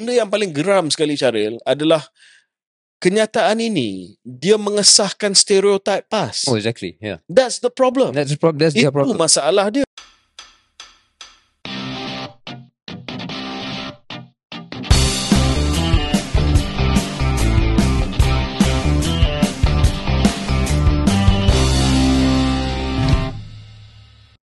[0.00, 2.00] benda yang paling geram sekali Syaril adalah
[3.04, 6.48] kenyataan ini dia mengesahkan stereotype past.
[6.48, 6.96] Oh, exactly.
[7.04, 7.20] Yeah.
[7.28, 8.16] That's the problem.
[8.16, 8.64] That's the problem.
[8.64, 9.20] That's Itu problem.
[9.20, 9.84] masalah dia.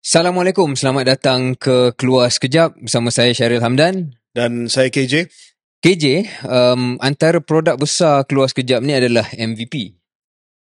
[0.01, 0.77] Assalamualaikum.
[0.77, 4.13] Selamat datang ke Keluar Sekejap bersama saya Syaril Hamdan.
[4.33, 5.29] Dan saya KJ.
[5.77, 6.05] KJ,
[6.49, 9.93] um, antara produk besar Keluar Sekejap ni adalah MVP.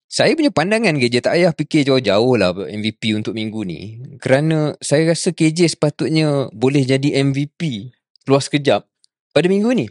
[0.08, 4.00] Saya punya pandangan KJ tak payah fikir jauh-jauh lah MVP untuk minggu ni.
[4.24, 7.92] Kerana saya rasa KJ sepatutnya boleh jadi MVP
[8.24, 8.88] Keluar Sekejap
[9.36, 9.86] pada minggu ni.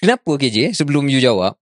[0.00, 1.60] Kenapa KJ sebelum you jawab?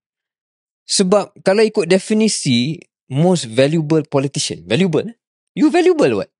[0.87, 2.79] Sebab kalau ikut definisi
[3.11, 5.11] most valuable politician, valuable?
[5.11, 5.17] eh?
[5.59, 6.31] You valuable what?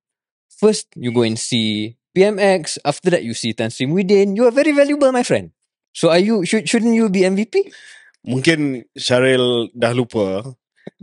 [0.48, 2.82] First, you go and see PMX.
[2.82, 4.34] After that, you see Tan Sri Muhyiddin.
[4.34, 5.54] You are very valuable, my friend.
[5.94, 7.70] So, are you should shouldn't you be MVP?
[8.26, 10.42] Mungkin Syaril dah lupa.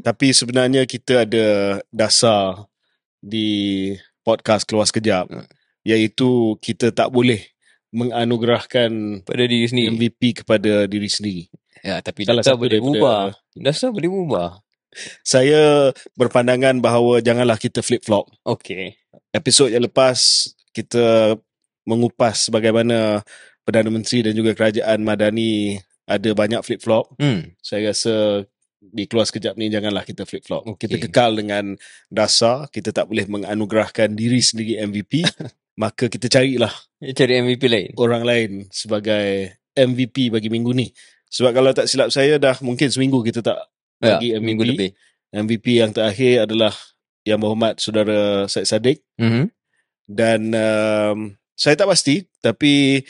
[0.00, 1.46] tapi sebenarnya kita ada
[1.92, 2.66] dasar
[3.20, 3.92] di
[4.26, 5.30] podcast Keluar Sekejap.
[5.30, 5.46] Hmm.
[5.84, 7.44] Iaitu kita tak boleh
[7.94, 9.88] menganugerahkan Pada diri sendiri.
[9.94, 11.44] MVP kepada diri sendiri.
[11.84, 13.24] Ya, tapi Salah dasar boleh daripada- ubah.
[13.54, 14.50] Dasar boleh ubah.
[15.20, 18.30] Saya berpandangan bahawa janganlah kita flip-flop.
[18.42, 18.98] Okay.
[19.34, 21.38] episod yang lepas kita
[21.86, 23.22] mengupas bagaimana
[23.64, 27.16] Perdana Menteri dan juga Kerajaan Madani ada banyak flip-flop.
[27.16, 27.56] Hmm.
[27.64, 28.44] Saya rasa
[28.84, 30.68] di keluar sekejap ni janganlah kita flip-flop.
[30.76, 30.84] Okey.
[30.84, 31.72] Kita kekal dengan
[32.12, 35.24] dasar, kita tak boleh menganugerahkan diri sendiri MVP,
[35.82, 37.90] maka kita carilah Cari MVP lain.
[37.96, 40.92] orang lain sebagai MVP bagi minggu ni.
[41.32, 43.58] Sebab kalau tak silap saya dah mungkin seminggu kita tak
[43.98, 44.44] bagi ya, MVP.
[44.44, 44.90] minggu lebih.
[45.34, 46.70] MVP yang terakhir adalah
[47.26, 49.44] Yang Berhormat Saudara Syed Saddiq Mm-hmm.
[50.04, 51.18] Dan um,
[51.54, 53.02] saya tak pasti tapi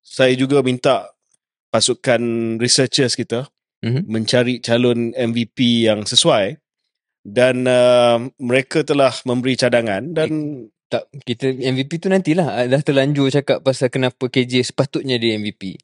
[0.00, 1.10] saya juga minta
[1.70, 2.22] pasukan
[2.58, 3.48] researchers kita
[3.82, 4.06] Mhm.
[4.06, 6.54] mencari calon MVP yang sesuai
[7.26, 10.30] dan uh, mereka telah memberi cadangan dan
[10.86, 12.46] Tak, kita MVP tu nantilah.
[12.52, 15.80] Ah, Dah terlanjur cakap pasal kenapa KJ sepatutnya dia MVP.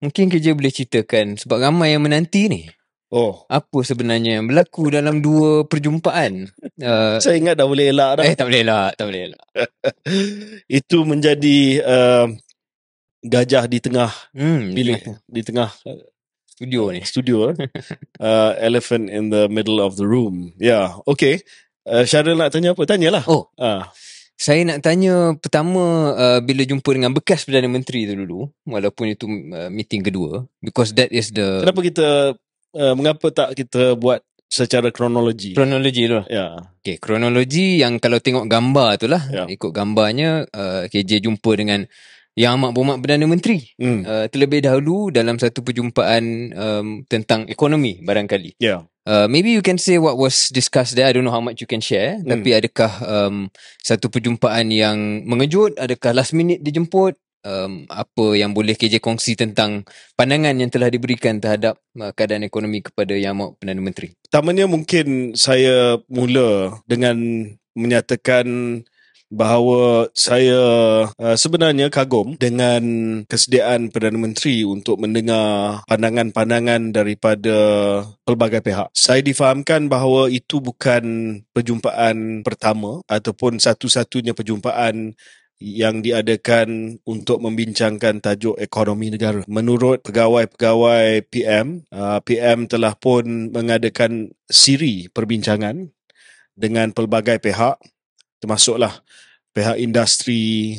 [0.00, 2.64] Mungkin KJ boleh ceritakan sebab ramai yang menanti ni.
[3.10, 6.50] Oh Apa sebenarnya yang berlaku dalam dua perjumpaan?
[6.78, 8.90] Uh, saya ingat dah boleh elak dah eh, tak boleh lah.
[8.92, 9.42] Tak boleh lah.
[10.80, 12.26] itu menjadi uh,
[13.22, 15.70] gajah di tengah Hmm, bilik di tengah
[16.46, 17.04] Studio ni.
[17.04, 17.56] studio eh.
[18.16, 21.44] uh, elephant in the middle of the room yeah okay
[21.84, 23.92] uh, Syaril nak tanya apa tanyalah Oh, ah
[24.36, 29.24] Saya nak tanya pertama uh, bila jumpa dengan bekas Perdana Menteri tu dulu walaupun itu
[29.52, 32.06] uh, meeting kedua because that is the Kenapa kita
[32.76, 35.52] uh, mengapa tak kita buat secara kronologi?
[35.52, 36.26] kronologi tu lah.
[36.28, 36.46] ya.
[36.78, 39.44] Okay, kronologi yang kalau tengok gambar tu lah Ya.
[39.48, 41.82] ikut gambarnya uh, KJ jumpa dengan
[42.36, 44.04] Yang Amat Berhormat Perdana Menteri Hmm.
[44.04, 46.22] uh, terlebih dahulu dalam satu perjumpaan
[46.52, 48.60] um, tentang ekonomi barangkali.
[48.60, 48.84] Ya.
[49.02, 51.06] Uh, maybe you can say what was discussed there.
[51.06, 52.20] I don't know how much you can share.
[52.20, 52.28] Hmm.
[52.28, 53.48] Tapi adakah um,
[53.80, 55.74] satu perjumpaan yang mengejut?
[55.74, 57.16] Adakah last minute dijemput?
[57.46, 59.86] Um, apa yang boleh KJ kongsi tentang
[60.18, 64.08] pandangan yang telah diberikan terhadap uh, keadaan ekonomi kepada Yang Amat Perdana Menteri?
[64.18, 67.46] Pertamanya mungkin saya mula dengan
[67.78, 68.82] menyatakan
[69.26, 70.62] bahawa saya
[71.10, 72.82] uh, sebenarnya kagum dengan
[73.26, 77.58] kesediaan Perdana Menteri untuk mendengar pandangan-pandangan daripada
[78.22, 78.88] pelbagai pihak.
[78.94, 85.14] Saya difahamkan bahawa itu bukan perjumpaan pertama ataupun satu-satunya perjumpaan
[85.56, 89.40] yang diadakan untuk membincangkan tajuk ekonomi negara.
[89.48, 95.88] Menurut pegawai-pegawai PM, uh, PM telah pun mengadakan siri perbincangan
[96.52, 97.80] dengan pelbagai pihak
[98.40, 99.00] termasuklah
[99.56, 100.76] pihak industri,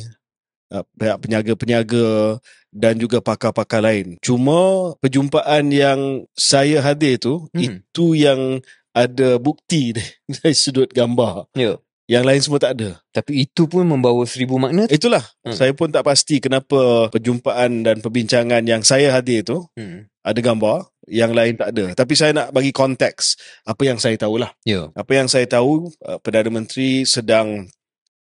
[0.70, 2.38] uh, pihak peniaga-peniaga
[2.70, 4.14] dan juga pakar-pakar lain.
[4.22, 7.82] Cuma perjumpaan yang saya hadir tu, Hmm.
[7.82, 8.62] itu yang
[8.94, 9.94] ada bukti
[10.30, 11.50] dari sudut gambar.
[11.58, 11.82] Ya.
[12.08, 12.90] Yang lain semua tak ada.
[13.12, 14.88] Tapi itu pun membawa seribu makna.
[14.88, 15.20] Itulah.
[15.44, 15.52] Hmm.
[15.52, 20.08] Saya pun tak pasti kenapa perjumpaan dan perbincangan yang saya hadir tu Hmm.
[20.24, 21.92] ada gambar, yang lain tak ada.
[21.92, 23.36] Tapi saya nak bagi konteks
[23.68, 24.48] apa yang saya tahulah.
[24.64, 24.88] Ya.
[24.96, 27.68] Apa yang saya tahu, uh, Perdana Menteri sedang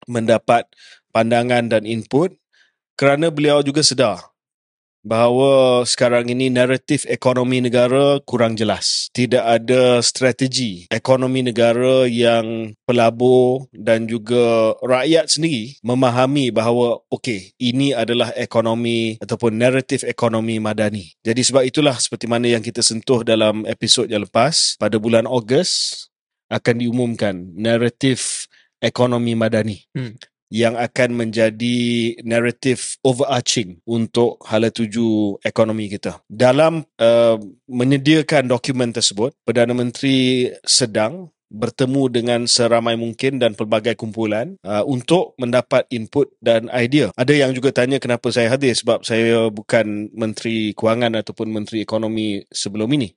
[0.07, 0.67] mendapat
[1.11, 2.35] pandangan dan input
[2.95, 4.32] kerana beliau juga sedar
[5.03, 9.11] bahawa sekarang ini naratif ekonomi negara kurang jelas.
[9.13, 17.93] Tidak ada strategi ekonomi negara yang pelabur dan juga rakyat sendiri memahami bahawa okey, ini
[17.93, 21.13] adalah ekonomi ataupun naratif ekonomi madani.
[21.21, 26.07] Jadi sebab itulah seperti mana yang kita sentuh dalam episod yang lepas pada bulan Ogos
[26.49, 28.47] akan diumumkan naratif
[28.83, 29.83] ekonomi madani.
[29.95, 30.19] Hmm.
[30.53, 36.21] Yang akan menjadi naratif overarching untuk hala tuju ekonomi kita.
[36.29, 44.57] Dalam uh, menyediakan dokumen tersebut, Perdana Menteri sedang bertemu dengan seramai mungkin dan pelbagai kumpulan
[44.65, 47.13] uh, untuk mendapat input dan idea.
[47.13, 52.41] Ada yang juga tanya kenapa saya hadir sebab saya bukan Menteri Kewangan ataupun Menteri Ekonomi
[52.49, 53.13] sebelum ini.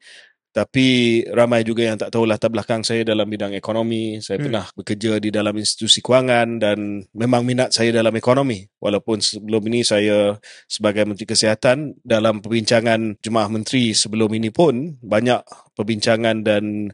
[0.56, 4.24] Tapi ramai juga yang tak tahu latar belakang saya dalam bidang ekonomi.
[4.24, 4.46] Saya hmm.
[4.48, 8.63] pernah bekerja di dalam institusi kewangan dan memang minat saya dalam ekonomi.
[8.80, 10.40] Walaupun sebelum ini saya
[10.72, 15.44] sebagai Menteri Kesihatan dalam perbincangan Jemaah Menteri sebelum ini pun banyak
[15.75, 16.88] perbincangan dan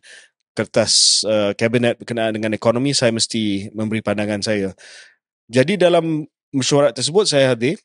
[0.58, 4.74] kertas uh, kabinet berkenaan dengan ekonomi saya mesti memberi pandangan saya.
[5.46, 7.78] Jadi dalam mesyuarat tersebut saya hadir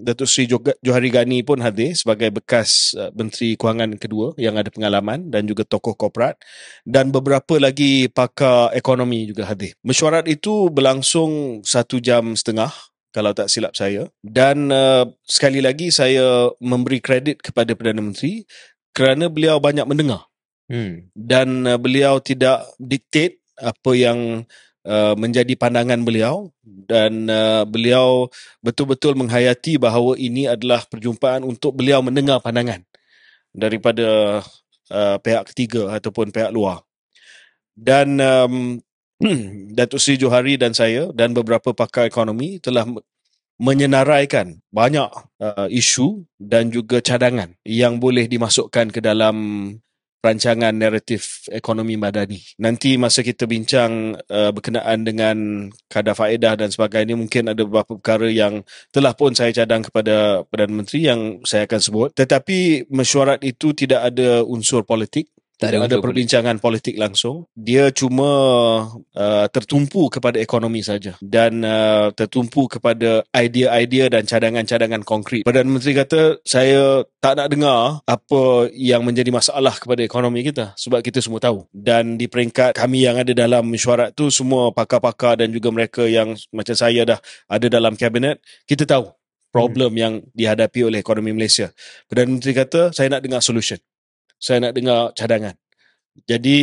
[0.00, 0.48] Datuk Seri
[0.80, 5.68] Johari Gani pun hadir sebagai bekas uh, Menteri Kewangan kedua yang ada pengalaman dan juga
[5.68, 6.40] tokoh korporat
[6.88, 9.76] dan beberapa lagi pakar ekonomi juga hadir.
[9.84, 12.72] Mesyuarat itu berlangsung satu jam setengah
[13.10, 18.46] kalau tak silap saya dan uh, sekali lagi saya memberi kredit kepada Perdana Menteri
[18.94, 20.30] kerana beliau banyak mendengar
[20.70, 21.10] hmm.
[21.14, 24.48] dan uh, beliau tidak diktate apa yang
[24.80, 28.32] Uh, menjadi pandangan beliau dan uh, beliau
[28.64, 32.80] betul-betul menghayati bahawa ini adalah perjumpaan untuk beliau mendengar pandangan
[33.52, 34.40] daripada
[34.88, 36.80] uh, pihak ketiga ataupun pihak luar.
[37.76, 38.80] Dan um,
[39.76, 42.88] Datuk Seri Johari dan saya dan beberapa pakar ekonomi telah
[43.60, 45.12] menyenaraikan banyak
[45.44, 49.36] uh, isu dan juga cadangan yang boleh dimasukkan ke dalam
[50.20, 52.38] rancangan naratif ekonomi madani.
[52.60, 55.36] Nanti masa kita bincang uh, berkenaan dengan
[55.88, 58.60] kadar faedah dan sebagainya, mungkin ada beberapa perkara yang
[58.92, 62.08] telah pun saya cadang kepada Perdana Menteri yang saya akan sebut.
[62.12, 66.96] Tetapi mesyuarat itu tidak ada unsur politik tak ada, ada perbincangan politik.
[66.96, 67.36] politik langsung.
[67.52, 68.30] Dia cuma
[68.96, 71.20] uh, tertumpu kepada ekonomi saja.
[71.20, 78.00] Dan uh, tertumpu kepada idea-idea dan cadangan-cadangan konkret Perdana Menteri kata saya tak nak dengar
[78.08, 81.68] apa yang menjadi masalah kepada ekonomi kita sebab kita semua tahu.
[81.68, 86.32] Dan di peringkat kami yang ada dalam mesyuarat tu semua pakar-pakar dan juga mereka yang
[86.50, 87.18] macam saya dah
[87.52, 89.12] ada dalam kabinet kita tahu
[89.50, 90.00] problem hmm.
[90.00, 91.74] yang dihadapi oleh ekonomi Malaysia.
[92.06, 93.76] Perdana Menteri kata saya nak dengar solution
[94.40, 95.54] saya nak dengar cadangan.
[96.26, 96.60] Jadi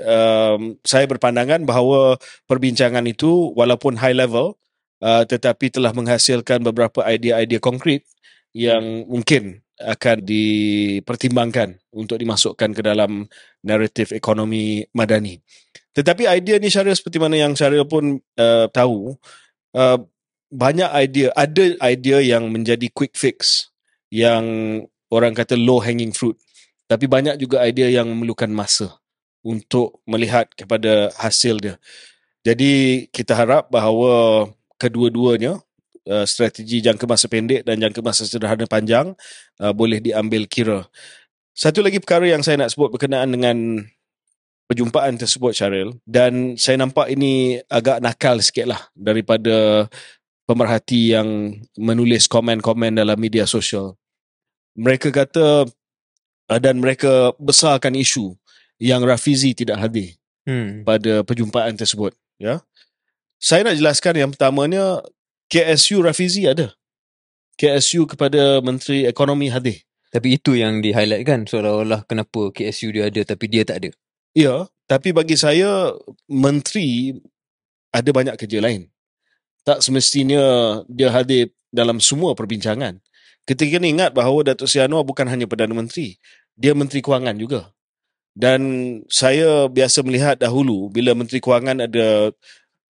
[0.00, 2.16] um, saya berpandangan bahawa
[2.48, 4.56] perbincangan itu walaupun high level
[5.04, 8.08] uh, tetapi telah menghasilkan beberapa idea-idea konkret
[8.56, 13.30] yang mungkin akan dipertimbangkan untuk dimasukkan ke dalam
[13.62, 15.38] naratif ekonomi madani.
[15.94, 19.14] Tetapi idea ni Syaril seperti mana yang Syaril pun uh, tahu,
[19.78, 19.98] uh,
[20.50, 23.70] banyak idea, ada idea yang menjadi quick fix
[24.10, 24.46] yang
[25.12, 26.34] orang kata low hanging fruit.
[26.88, 28.96] Tapi banyak juga idea yang memerlukan masa
[29.44, 31.76] untuk melihat kepada hasil dia.
[32.42, 34.48] Jadi kita harap bahawa
[34.80, 35.60] kedua-duanya
[36.08, 39.12] uh, strategi jangka masa pendek dan jangka masa sederhana panjang
[39.60, 40.88] uh, boleh diambil kira.
[41.52, 43.84] Satu lagi perkara yang saya nak sebut berkenaan dengan
[44.70, 49.88] perjumpaan tersebut Syaril dan saya nampak ini agak nakal sikit lah daripada
[50.48, 53.96] pemerhati yang menulis komen-komen dalam media sosial.
[54.78, 55.66] Mereka kata
[56.48, 58.34] uh, dan mereka besarkan isu
[58.80, 60.16] yang Rafizi tidak hadir
[60.48, 60.82] hmm.
[60.88, 62.64] pada perjumpaan tersebut ya.
[63.38, 64.98] Saya nak jelaskan yang pertamanya
[65.46, 66.74] KSU Rafizi ada.
[67.54, 69.86] KSU kepada Menteri Ekonomi hadir.
[70.10, 71.46] Tapi itu yang di highlight kan?
[71.46, 73.90] Seolah-olah kenapa KSU dia ada tapi dia tak ada.
[74.34, 75.92] Ya tapi bagi saya
[76.26, 77.20] menteri
[77.92, 78.88] ada banyak kerja lain.
[79.68, 80.40] Tak semestinya
[80.88, 82.96] dia hadir dalam semua perbincangan
[83.48, 86.20] kita kena ingat bahawa Datuk Seri Anwar bukan hanya Perdana Menteri.
[86.52, 87.72] Dia Menteri Kewangan juga.
[88.36, 88.60] Dan
[89.08, 92.28] saya biasa melihat dahulu bila Menteri Kewangan ada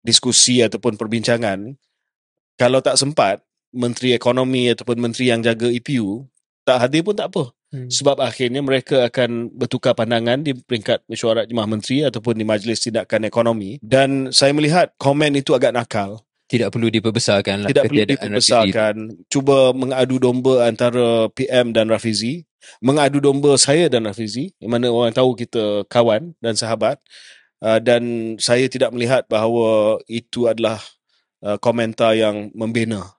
[0.01, 1.77] diskusi ataupun perbincangan,
[2.57, 6.25] kalau tak sempat, Menteri Ekonomi ataupun Menteri yang jaga EPU
[6.65, 7.55] tak hadir pun tak apa.
[7.71, 7.87] Hmm.
[7.87, 13.27] Sebab akhirnya mereka akan bertukar pandangan di peringkat mesyuarat jemaah menteri ataupun di majlis tindakan
[13.27, 13.79] ekonomi.
[13.79, 18.95] Dan saya melihat komen itu agak nakal tidak perlu diperbesarkan lah tidak perlu diperbesarkan.
[19.11, 19.27] Rafizi.
[19.27, 22.47] cuba mengadu domba antara PM dan Rafizi
[22.79, 26.99] mengadu domba saya dan Rafizi di mana orang tahu kita kawan dan sahabat.
[27.57, 30.77] Uh, dan saya tidak melihat bahawa itu adalah
[31.41, 33.17] uh, komentar yang membina.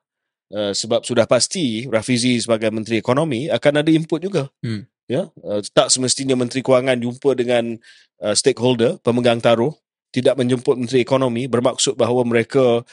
[0.48, 4.46] Uh, sebab sudah pasti Rafizi sebagai menteri ekonomi akan ada input juga.
[4.62, 4.86] Hmm.
[5.08, 7.80] ya uh, tak semestinya menteri kewangan jumpa dengan
[8.20, 9.72] uh, stakeholder pemegang taruh
[10.12, 12.84] tidak menjemput menteri ekonomi bermaksud bahawa mereka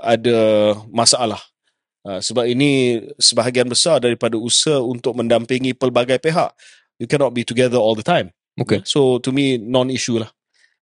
[0.00, 1.40] ada masalah.
[2.02, 6.50] Uh, sebab ini sebahagian besar daripada usaha untuk mendampingi pelbagai pihak.
[6.98, 8.34] You cannot be together all the time.
[8.58, 8.82] Okay.
[8.84, 10.30] So to me non-issue lah.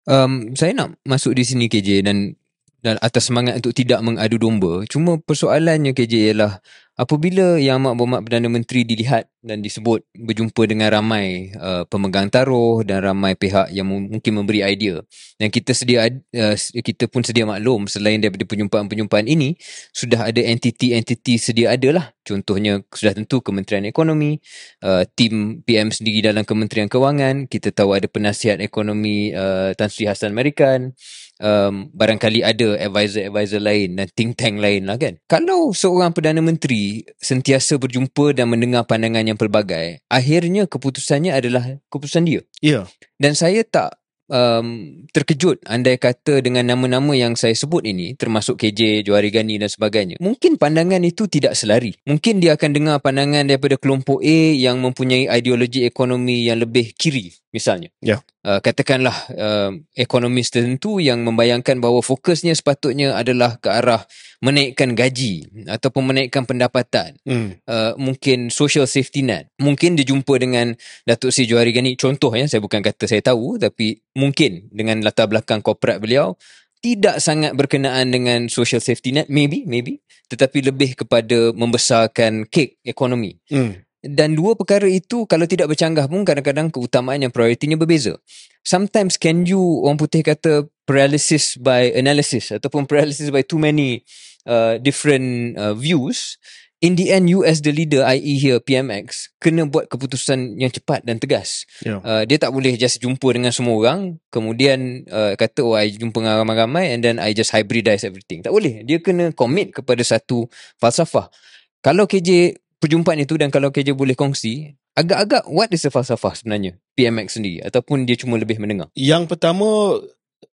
[0.09, 2.39] Um, saya nak masuk di sini KJ dan
[2.81, 4.87] dan atas semangat untuk tidak mengadu domba.
[4.87, 6.63] Cuma persoalannya KJ ialah
[6.99, 12.83] apabila Yang Amat Berhormat Perdana Menteri dilihat dan disebut berjumpa dengan ramai uh, pemegang taruh
[12.83, 14.99] dan ramai pihak yang mungkin memberi idea.
[15.39, 19.55] Dan kita sedia uh, kita pun sedia maklum selain daripada perjumpaan-perjumpaan ini
[19.95, 22.07] sudah ada entiti-entiti sedia ada lah.
[22.27, 24.37] Contohnya sudah tentu Kementerian Ekonomi,
[24.83, 30.05] uh, tim PM sendiri dalam Kementerian Kewangan, kita tahu ada penasihat ekonomi uh, Tan Sri
[30.05, 30.93] Hassan Amerikan,
[31.43, 35.19] um, barangkali ada advisor-advisor lain dan think tank lain lah kan.
[35.27, 42.25] Kalau seorang Perdana Menteri sentiasa berjumpa dan mendengar pandangan yang pelbagai, akhirnya keputusannya adalah keputusan
[42.27, 42.43] dia.
[42.63, 42.71] Ya.
[42.83, 42.85] Yeah.
[43.19, 43.99] Dan saya tak
[44.31, 44.69] um,
[45.11, 50.21] terkejut andai kata dengan nama-nama yang saya sebut ini termasuk KJ, Johari Gani dan sebagainya.
[50.21, 51.97] Mungkin pandangan itu tidak selari.
[52.05, 57.33] Mungkin dia akan dengar pandangan daripada kelompok A yang mempunyai ideologi ekonomi yang lebih kiri
[57.53, 57.89] misalnya.
[58.01, 58.19] Ya.
[58.19, 58.21] Yeah.
[58.49, 64.09] Uh, katakanlah uh, ekonomis tertentu yang membayangkan bahawa fokusnya sepatutnya adalah ke arah
[64.41, 67.19] menaikkan gaji ataupun menaikkan pendapatan.
[67.27, 67.59] Hmm.
[67.69, 69.53] Uh, mungkin social safety net.
[69.61, 70.73] Mungkin dia jumpa dengan
[71.05, 71.99] Datuk Seri Johari Gani.
[71.99, 76.39] Contoh ya, saya bukan kata saya tahu tapi mungkin dengan latar belakang korporat beliau
[76.79, 79.27] tidak sangat berkenaan dengan social safety net.
[79.27, 79.99] Maybe, maybe.
[80.29, 83.35] Tetapi lebih kepada membesarkan kek ekonomi.
[83.51, 83.83] Hmm.
[83.99, 88.15] Dan dua perkara itu kalau tidak bercanggah pun kadang-kadang keutamaan yang prioritinya berbeza.
[88.63, 94.07] Sometimes can you orang putih kata paralysis by analysis ataupun paralysis by too many
[94.47, 96.39] uh, different uh, views.
[96.79, 98.39] In the end, you as the leader, i.e.
[98.39, 101.67] here PMX, kena buat keputusan yang cepat dan tegas.
[101.83, 101.99] Yeah.
[102.07, 106.23] Uh, dia tak boleh just jumpa dengan semua orang, kemudian uh, kata, oh, I jumpa
[106.23, 108.47] dengan ramai-ramai and then I just hybridize everything.
[108.47, 108.87] Tak boleh.
[108.87, 110.47] Dia kena commit kepada satu
[110.79, 111.35] falsafah.
[111.83, 116.79] Kalau KJ perjumpaan itu dan kalau KJ boleh kongsi, agak-agak what is the falsafah sebenarnya
[116.99, 118.91] PMX sendiri ataupun dia cuma lebih mendengar?
[118.95, 119.99] Yang pertama,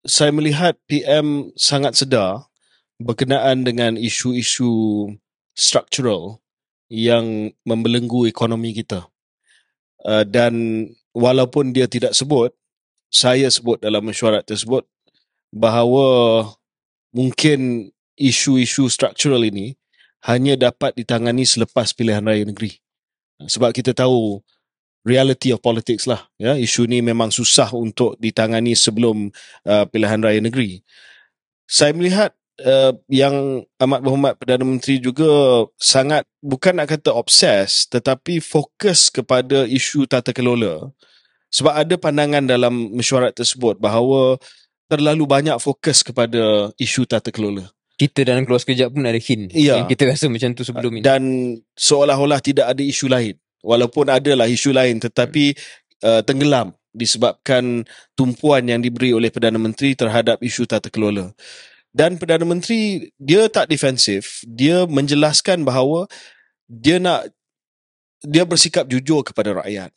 [0.03, 2.47] saya melihat PM sangat sedar
[2.99, 5.11] berkenaan dengan isu-isu
[5.55, 6.39] structural
[6.87, 9.07] yang membelenggu ekonomi kita.
[10.03, 12.51] Uh, dan walaupun dia tidak sebut,
[13.07, 14.83] saya sebut dalam mesyuarat tersebut
[15.53, 16.49] bahawa
[17.13, 19.77] mungkin isu-isu structural ini
[20.23, 22.79] hanya dapat ditangani selepas pilihan raya negeri.
[23.43, 24.39] Sebab kita tahu
[25.03, 26.23] reality of politics lah.
[26.39, 29.29] Ya, isu ni memang susah untuk ditangani sebelum
[29.67, 30.79] uh, pilihan raya negeri.
[31.67, 32.31] Saya melihat
[32.63, 35.27] uh, yang amat berhormat Perdana Menteri juga
[35.75, 40.87] sangat bukan nak kata obses tetapi fokus kepada isu tata kelola.
[41.53, 44.41] Sebab ada pandangan dalam mesyuarat tersebut bahawa
[44.87, 47.67] terlalu banyak fokus kepada isu tata kelola
[48.03, 49.55] kita dalam keluar sekejap pun ada hint.
[49.55, 49.79] Ya.
[49.79, 51.03] yang kita rasa macam tu sebelum ini.
[51.05, 51.23] dan
[51.79, 53.39] seolah-olah tidak ada isu lain.
[53.63, 55.55] Walaupun adalah isu lain tetapi
[56.03, 61.31] uh, tenggelam disebabkan tumpuan yang diberi oleh Perdana Menteri terhadap isu tata kelola.
[61.95, 64.43] Dan Perdana Menteri dia tak defensif.
[64.43, 66.11] Dia menjelaskan bahawa
[66.67, 67.31] dia nak
[68.19, 69.91] dia bersikap jujur kepada rakyat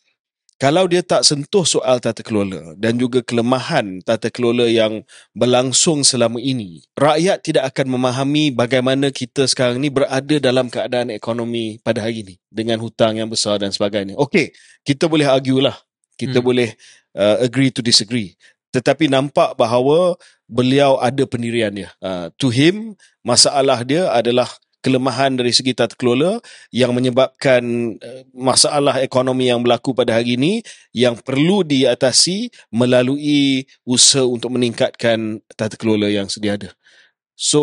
[0.56, 5.04] kalau dia tak sentuh soal tata kelola dan juga kelemahan tata kelola yang
[5.36, 11.76] berlangsung selama ini, rakyat tidak akan memahami bagaimana kita sekarang ni berada dalam keadaan ekonomi
[11.84, 14.16] pada hari ini dengan hutang yang besar dan sebagainya.
[14.16, 15.76] Okey, kita boleh argue lah.
[16.16, 16.46] Kita hmm.
[16.48, 16.72] boleh
[17.12, 18.32] uh, agree to disagree.
[18.72, 20.16] Tetapi nampak bahawa
[20.48, 21.92] beliau ada pendirian dia.
[22.00, 24.48] Uh, to him, masalah dia adalah
[24.86, 26.38] kelemahan dari segi tata kelola
[26.70, 27.62] yang menyebabkan
[27.98, 30.62] uh, masalah ekonomi yang berlaku pada hari ini
[30.94, 36.70] yang perlu diatasi melalui usaha untuk meningkatkan tata kelola yang sedia ada.
[37.34, 37.58] So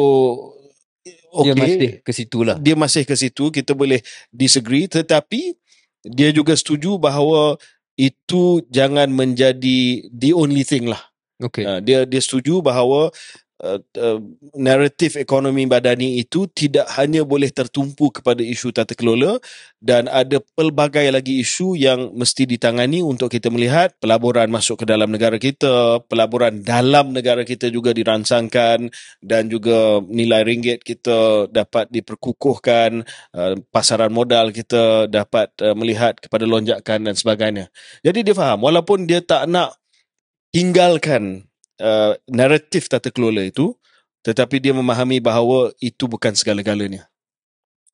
[1.31, 2.59] okay, dia masih ke situ lah.
[2.59, 4.03] Dia masih ke situ, kita boleh
[4.35, 5.55] disagree tetapi
[6.03, 7.55] dia juga setuju bahawa
[7.95, 10.99] itu jangan menjadi the only thing lah.
[11.41, 11.63] Okay.
[11.65, 13.09] Uh, dia dia setuju bahawa
[13.61, 14.19] uh,
[14.57, 19.37] naratif ekonomi badani itu tidak hanya boleh tertumpu kepada isu tata kelola
[19.77, 25.11] dan ada pelbagai lagi isu yang mesti ditangani untuk kita melihat pelaburan masuk ke dalam
[25.11, 28.89] negara kita, pelaburan dalam negara kita juga dirangsangkan
[29.21, 33.05] dan juga nilai ringgit kita dapat diperkukuhkan,
[33.35, 37.65] uh, pasaran modal kita dapat melihat kepada lonjakan dan sebagainya.
[38.01, 39.75] Jadi dia faham walaupun dia tak nak
[40.53, 43.73] tinggalkan uh, naratif tata kelola itu
[44.23, 47.11] tetapi dia memahami bahawa itu bukan segala-galanya.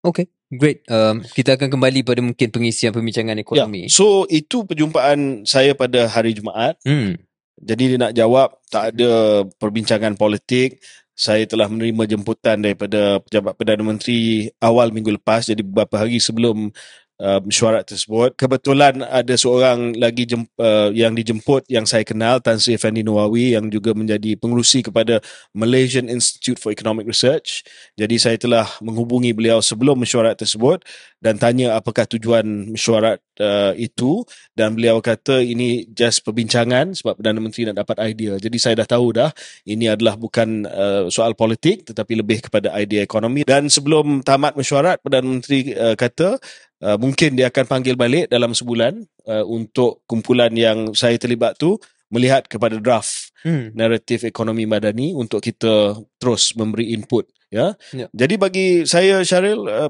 [0.05, 0.85] Okay, great.
[0.87, 3.89] Um, kita akan kembali pada mungkin pengisian perbincangan ekonomi.
[3.89, 3.91] Ya.
[3.91, 6.79] So itu perjumpaan saya pada hari Jumaat.
[6.85, 7.19] Hmm.
[7.59, 10.79] Jadi dia nak jawab tak ada perbincangan politik.
[11.19, 16.71] Saya telah menerima jemputan daripada pejabat Perdana Menteri awal minggu lepas jadi beberapa hari sebelum
[17.19, 18.33] uh, mesyuarat tersebut.
[18.39, 23.53] Kebetulan ada seorang lagi jem, uh, yang dijemput yang saya kenal Tan Sri Effendi Nawawi
[23.53, 25.19] yang juga menjadi pengurusi kepada
[25.53, 27.63] Malaysian Institute for Economic Research.
[27.99, 30.81] Jadi saya telah menghubungi beliau sebelum mesyuarat tersebut
[31.19, 34.21] dan tanya apakah tujuan mesyuarat uh, itu
[34.53, 38.35] dan beliau kata ini just perbincangan sebab Perdana Menteri nak dapat idea.
[38.37, 39.31] Jadi saya dah tahu dah
[39.65, 45.01] ini adalah bukan uh, soal politik tetapi lebih kepada idea ekonomi dan sebelum tamat mesyuarat
[45.01, 46.37] Perdana Menteri uh, kata
[46.83, 51.79] uh, mungkin dia akan panggil balik dalam sebulan uh, untuk kumpulan yang saya terlibat tu
[52.09, 53.71] melihat kepada draft Hmm.
[53.71, 57.71] naratif ekonomi madani untuk kita terus memberi input ya.
[57.95, 58.11] Ya.
[58.11, 59.87] Jadi bagi saya Syaril uh,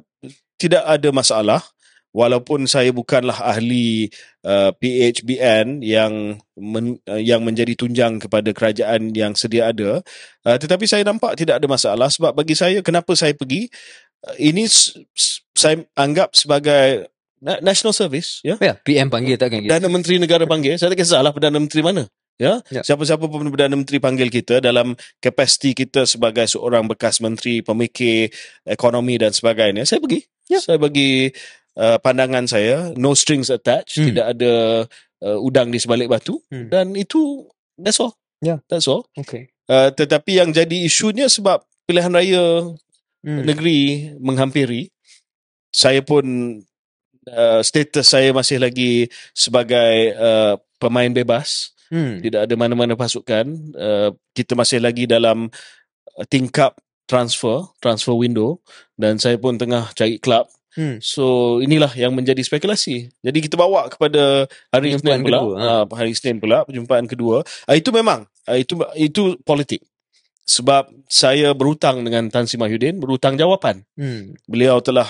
[0.62, 1.66] tidak ada masalah
[2.10, 4.10] walaupun saya bukanlah ahli
[4.42, 10.02] uh, PHBN yang men, uh, yang menjadi tunjang kepada kerajaan yang sedia ada
[10.46, 13.70] uh, tetapi saya nampak tidak ada masalah sebab bagi saya kenapa saya pergi
[14.26, 14.66] uh, ini
[15.54, 19.70] saya anggap sebagai na- national service ya Ya, PM panggil takkan gitu.
[19.72, 22.04] Perdana Menteri negara panggil, saya tak kisahlah Perdana Menteri mana.
[22.40, 22.88] Ya, Ya.
[22.88, 28.32] siapa-siapa pun Perdana Menteri panggil kita dalam kapasiti kita sebagai seorang bekas menteri, pemikir
[28.64, 30.24] ekonomi dan sebagainya, saya pergi.
[30.48, 30.64] Ya.
[30.64, 31.36] Saya bagi
[31.80, 34.12] uh, pandangan saya, no strings attached, Hmm.
[34.12, 34.54] tidak ada
[35.24, 36.68] uh, udang di sebalik batu Hmm.
[36.68, 37.48] dan itu
[37.80, 38.14] that's all.
[38.44, 38.60] Ya.
[38.68, 39.08] That's all.
[39.16, 39.56] Okay.
[39.72, 42.76] Uh, tetapi yang jadi isunya sebab pilihan raya
[43.20, 43.44] Hmm.
[43.44, 44.92] negeri menghampiri,
[45.76, 46.24] saya pun
[47.28, 52.22] uh, status saya masih lagi sebagai uh, pemain bebas, Hmm.
[52.22, 53.50] tidak ada mana-mana pasukan.
[53.74, 55.50] Uh, kita masih lagi dalam
[56.16, 56.78] uh, tingkap
[57.10, 58.62] transfer, transfer window
[58.94, 60.46] dan saya pun tengah cari klub.
[60.78, 61.02] Hmm.
[61.02, 63.10] So inilah yang menjadi spekulasi.
[63.26, 65.68] Jadi kita bawa kepada hari Isnin pula, kedua, ha.
[65.84, 67.42] uh, hari Isnin pula perjumpaan kedua.
[67.66, 69.82] Uh, itu memang uh, itu itu politik.
[70.50, 74.34] Sebab saya berhutang dengan Tan Sri Mahyudin, berhutang jawapan Hmm.
[74.50, 75.10] beliau telah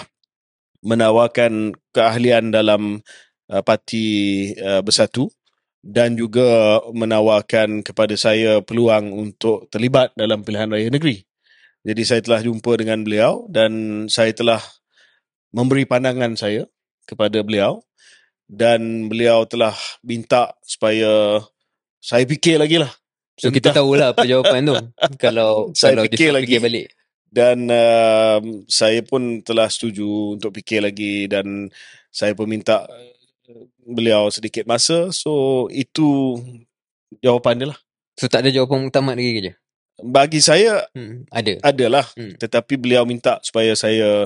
[0.83, 3.03] menawarkan keahlian dalam
[3.51, 5.27] uh, parti uh, bersatu
[5.79, 11.23] dan juga menawarkan kepada saya peluang untuk terlibat dalam pilihan raya negeri.
[11.87, 14.59] Jadi saya telah jumpa dengan beliau dan saya telah
[15.49, 16.65] memberi pandangan saya
[17.05, 17.81] kepada beliau
[18.45, 21.41] dan beliau telah minta supaya
[21.99, 22.89] saya fikir lagi lah.
[23.35, 24.75] So kita tahulah apa jawapan tu.
[25.23, 26.45] kalau Saya kalau fikir lagi.
[26.49, 26.87] fikir balik.
[27.29, 31.69] dan um, saya pun telah setuju untuk fikir lagi dan
[32.09, 36.41] saya pun minta uh, beliau sedikit masa so itu
[37.21, 37.79] jawapan dia lah
[38.17, 39.53] So tak ada jawapan muktamad lagi ke je?
[39.99, 41.23] bagi saya Hmm.
[41.29, 41.61] Ada.
[41.61, 42.33] adalah Hmm.
[42.33, 44.25] tetapi beliau minta supaya saya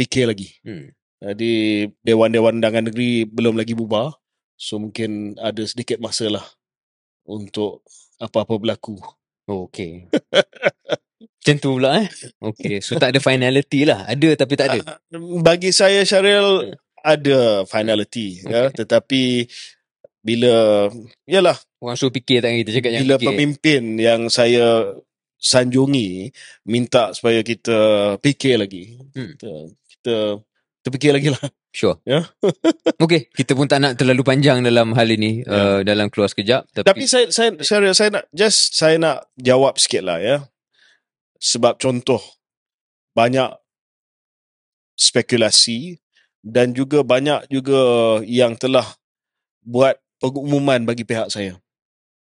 [0.00, 0.88] fikir lagi Hmm.
[1.18, 1.52] jadi
[2.00, 4.16] Dewan-Dewan Undangan Negeri belum lagi bubar
[4.54, 6.44] so mungkin ada sedikit masa lah
[7.22, 7.84] untuk
[8.16, 8.96] apa-apa berlaku
[9.44, 10.06] Oh, okay.
[11.40, 12.08] Macam tu pula eh.
[12.38, 12.78] Okay.
[12.78, 14.06] So tak ada finality lah.
[14.06, 15.00] Ada tapi tak ada.
[15.40, 18.76] bagi saya Syaril ada finality ya Okay.
[18.78, 19.22] tetapi
[20.20, 20.86] bila
[21.24, 23.26] yalah Orang suruh fikir tak kita cakap bila fikir.
[23.26, 24.92] pemimpin yang saya
[25.34, 26.28] sanjungi
[26.62, 27.78] minta supaya kita
[28.20, 29.32] fikir lagi Hmm.
[30.00, 30.48] Kita kita
[30.80, 32.02] kita fikir lagi lah Sure.
[32.02, 32.26] Ya.
[33.04, 33.30] okay.
[33.30, 35.46] Kita pun tak nak terlalu panjang dalam hal ini.
[35.46, 35.54] Ya.
[35.54, 36.66] Uh, dalam keluar sekejap.
[36.66, 40.50] Tapi, tapi saya saya saya, saya nak just saya nak jawab sikit lah ya
[41.40, 42.20] sebab contoh
[43.16, 43.48] banyak
[44.94, 45.96] spekulasi
[46.44, 47.80] dan juga banyak juga
[48.28, 48.84] yang telah
[49.64, 51.56] buat pengumuman bagi pihak saya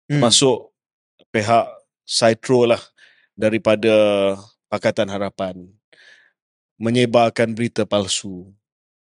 [0.07, 0.22] hmm.
[0.22, 0.70] masuk
[1.35, 1.66] pihak
[2.07, 2.83] Citro lah
[3.35, 3.92] daripada
[4.70, 5.66] Pakatan Harapan
[6.83, 8.51] menyebarkan berita palsu.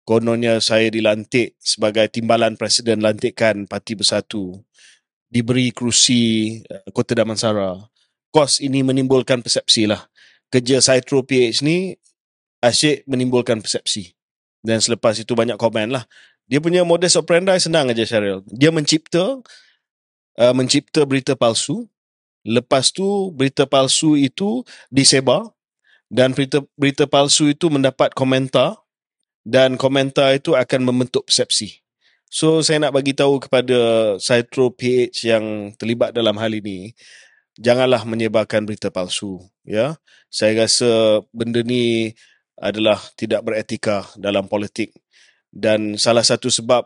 [0.02, 4.58] Kononnya saya dilantik sebagai timbalan Presiden lantikan Parti Bersatu.
[5.30, 7.78] Diberi kerusi uh, Kota Damansara.
[8.34, 10.10] Kos ini menimbulkan persepsi lah.
[10.50, 11.94] Kerja Citro PH ni
[12.66, 14.16] asyik menimbulkan persepsi.
[14.64, 16.08] Dan selepas itu banyak komen lah.
[16.48, 18.42] Dia punya modus operandi senang aja Syaril.
[18.48, 19.38] Dia mencipta
[20.40, 21.86] uh, mencipta berita palsu.
[22.48, 23.04] Lepas tu
[23.36, 25.52] berita palsu itu disebar
[26.08, 28.80] dan berita berita palsu itu mendapat komentar
[29.48, 31.84] dan komentar itu akan membentuk persepsi.
[32.28, 33.80] So saya nak bagi tahu kepada
[34.20, 36.92] Citro PH yang terlibat dalam hal ini,
[37.56, 39.96] janganlah menyebarkan berita palsu, ya.
[40.28, 42.12] Saya rasa benda ni
[42.60, 44.92] adalah tidak beretika dalam politik
[45.56, 46.84] dan salah satu sebab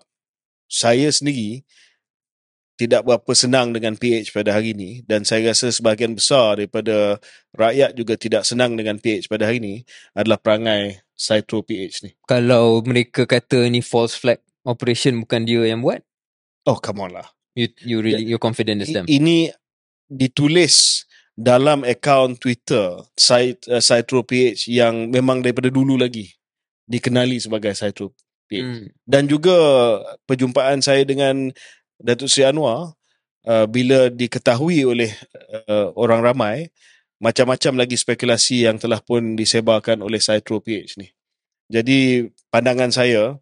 [0.69, 1.65] saya sendiri
[2.81, 7.21] tidak berapa senang dengan PH pada hari ini dan saya rasa sebahagian besar daripada
[7.53, 9.75] rakyat juga tidak senang dengan PH pada hari ini
[10.17, 12.11] adalah perangai Citro PH ni.
[12.25, 16.01] Kalau mereka kata ni false flag operation bukan dia yang buat,
[16.65, 17.29] Oh come on lah.
[17.53, 19.05] you you really you're confident as them.
[19.05, 19.53] Ini
[20.09, 21.05] ditulis
[21.37, 26.33] dalam akaun Twitter uh, Citro PH yang memang daripada dulu lagi
[26.89, 28.13] dikenali sebagai Citro
[28.49, 28.61] PH.
[28.61, 28.87] Hmm.
[29.05, 29.55] Dan juga
[30.25, 31.49] perjumpaan saya dengan
[32.01, 32.97] Datuk Seri Anwar
[33.45, 35.13] uh, bila diketahui oleh
[35.69, 36.69] uh, orang ramai
[37.21, 41.13] macam-macam lagi spekulasi yang telah pun disebarkan oleh Citro PH ni.
[41.69, 43.37] Jadi pandangan saya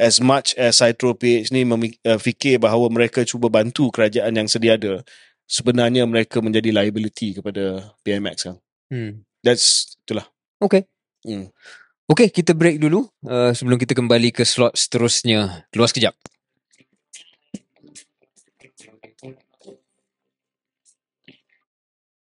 [0.00, 4.48] as much as Citro PH ni memik- uh, fikir bahawa mereka cuba bantu kerajaan yang
[4.48, 5.04] sedia ada
[5.48, 8.56] sebenarnya mereka menjadi liability kepada PMX kan.
[8.88, 9.24] Hmm.
[9.44, 10.26] That's itulah.
[10.58, 10.88] Okay.
[11.22, 11.52] Hmm.
[12.08, 15.68] Okay, kita break dulu uh, sebelum kita kembali ke slot seterusnya.
[15.68, 16.16] Keluar sekejap.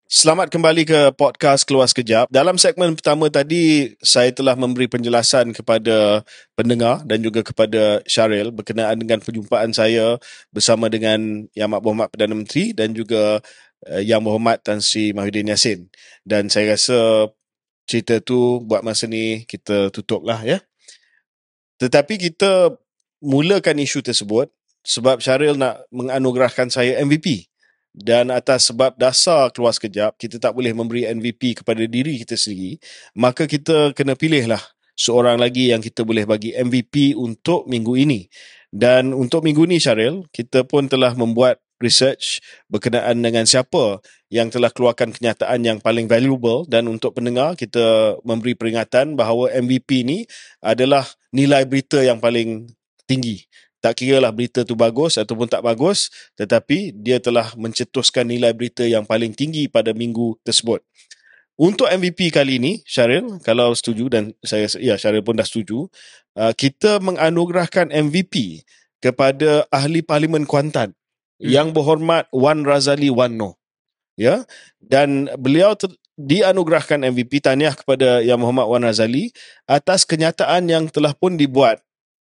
[0.10, 2.34] Selamat kembali ke podcast Keluar Sekejap.
[2.34, 6.26] Dalam segmen pertama tadi, saya telah memberi penjelasan kepada
[6.58, 10.17] pendengar dan juga kepada Syaril berkenaan dengan perjumpaan saya
[10.50, 13.38] bersama dengan Yang Berhormat Perdana Menteri dan juga
[13.86, 15.93] uh, Yang Berhormat Tan Sri Mahyudin Yassin.
[16.26, 17.30] Dan saya rasa
[17.86, 20.58] cerita tu buat masa ni kita tutup lah ya.
[21.78, 22.74] Tetapi kita
[23.22, 24.50] mulakan isu tersebut
[24.82, 27.49] sebab Syaril nak menganugerahkan saya MVP
[27.93, 32.78] dan atas sebab dasar keluar sekejap kita tak boleh memberi MVP kepada diri kita sendiri
[33.17, 34.62] maka kita kena pilihlah
[34.99, 38.28] seorang lagi yang kita boleh bagi MVP untuk minggu ini.
[38.67, 44.67] Dan untuk minggu ni Syaril kita pun telah membuat research berkenaan dengan siapa yang telah
[44.69, 46.67] keluarkan kenyataan yang paling valuable.
[46.67, 50.28] Dan untuk pendengar kita memberi peringatan bahawa MVP ni
[50.60, 52.67] adalah nilai berita yang paling
[53.08, 53.47] tinggi
[53.80, 58.84] tak kira lah berita tu bagus ataupun tak bagus tetapi dia telah mencetuskan nilai berita
[58.84, 60.84] yang paling tinggi pada minggu tersebut.
[61.60, 65.92] Untuk MVP kali ini, Syaril, kalau setuju dan saya ya Syaril pun dah setuju,
[66.39, 68.63] uh, kita menganugerahkan MVP
[69.04, 70.96] kepada ahli parlimen Kuantan
[71.39, 71.52] hmm.
[71.52, 73.60] yang berhormat Wan Razali Wanno.
[74.15, 74.48] Ya.
[74.80, 79.32] Dan beliau ter- dianugerahkan MVP tahniah kepada Yang Berhormat Wan Razali
[79.63, 81.80] atas kenyataan yang telah pun dibuat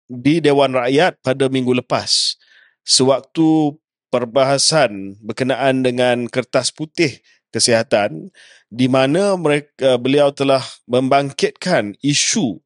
[0.06, 2.38] di Dewan Rakyat pada minggu lepas
[2.86, 3.74] sewaktu
[4.10, 7.18] perbahasan berkenaan dengan kertas putih
[7.50, 8.30] kesihatan
[8.70, 12.62] di mana mereka beliau telah membangkitkan isu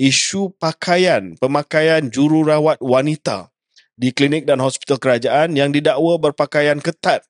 [0.00, 3.52] isu pakaian pemakaian jururawat wanita
[3.98, 7.26] di klinik dan hospital kerajaan yang didakwa berpakaian ketat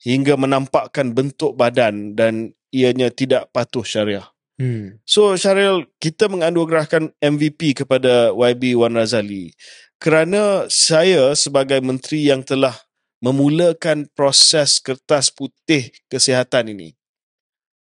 [0.00, 4.24] hingga menampakkan bentuk badan dan ianya tidak patuh syariah.
[4.56, 4.96] Hmm.
[5.04, 9.52] So Syaril, kita menganugerahkan MVP kepada YB Wan Razali
[10.00, 12.72] kerana saya sebagai menteri yang telah
[13.20, 16.96] memulakan proses kertas putih kesihatan ini.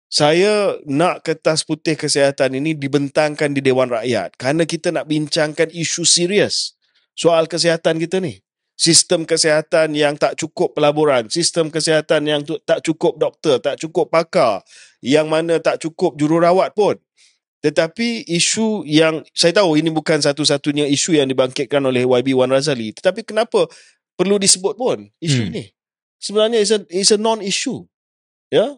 [0.08, 6.08] Saya nak kertas putih kesihatan ini dibentangkan di Dewan Rakyat kerana kita nak bincangkan isu
[6.08, 6.74] serius
[7.14, 8.40] soal kesihatan kita ni.
[8.78, 14.14] Sistem kesihatan yang tak cukup pelaburan, sistem kesihatan yang tu, tak cukup doktor, tak cukup
[14.14, 14.62] pakar,
[15.02, 16.94] yang mana tak cukup jururawat pun.
[17.66, 22.94] Tetapi isu yang saya tahu ini bukan satu-satunya isu yang dibangkitkan oleh YB Wan Razali,
[22.94, 23.66] tetapi kenapa
[24.14, 25.54] perlu disebut pun isu Hmm.
[25.58, 25.66] ni?
[26.22, 27.82] Sebenarnya is a, is a non-issue.
[28.54, 28.78] Ya?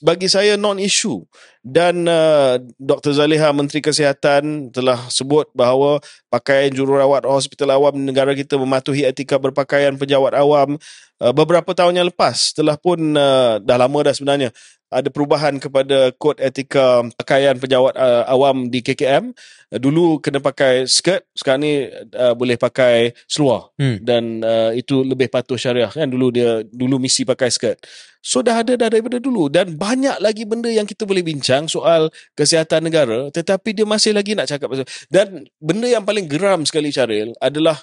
[0.00, 1.20] Bagi saya non-issue.
[1.60, 3.12] Dan uh, Dr.
[3.12, 6.00] Zaliha Menteri Kesihatan telah sebut bahawa
[6.32, 10.80] pakaian jururawat hospital awam negara kita mematuhi etika berpakaian pejabat awam
[11.20, 14.50] uh, beberapa tahun yang lepas telah pun uh, dah lama dah sebenarnya
[14.92, 19.32] ada perubahan kepada kod etika pakaian pejabat uh, awam di KKM.
[19.72, 21.74] Uh, dulu kena pakai skirt, sekarang ni
[22.12, 23.96] uh, boleh pakai seluar Hmm.
[24.04, 26.06] dan uh, itu lebih patuh syariah kan.
[26.06, 27.80] Dulu dia dulu misi pakai skirt.
[28.22, 32.06] So dah ada dah daripada dulu dan banyak lagi benda yang kita boleh bincang soal
[32.38, 36.94] kesihatan negara tetapi dia masih lagi nak cakap pasal dan benda yang paling geram sekali
[36.94, 37.82] Syaril adalah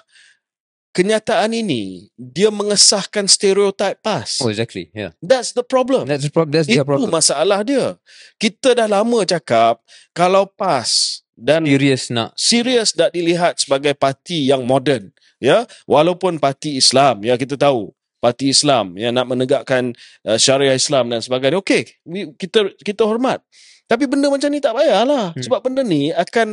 [0.90, 4.42] kenyataan ini dia mengesahkan stereotip PAS.
[4.42, 4.90] Oh, exactly.
[4.90, 5.14] Yeah.
[5.22, 6.10] That's the problem.
[6.10, 6.54] That's the problem.
[6.54, 7.10] That's Itu their problem.
[7.14, 7.94] masalah dia.
[8.38, 12.36] Kita dah lama cakap kalau PAS dan Serius nak.
[12.36, 15.08] serius tak dilihat sebagai parti yang moden
[15.40, 17.88] ya walaupun parti Islam ya kita tahu
[18.20, 19.96] parti Islam yang nak menegakkan
[20.28, 23.40] uh, syariah Islam dan sebagainya okey we- kita kita hormat
[23.88, 25.40] tapi benda macam ni tak payahlah hmm.
[25.40, 26.52] sebab benda ni akan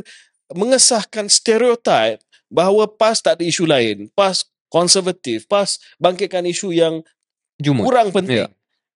[0.56, 7.04] mengesahkan stereotip bahawa PAS tak ada isu lain PAS konservatif PAS bangkitkan isu yang
[7.58, 7.88] Jumut.
[7.88, 8.48] kurang penting Ya.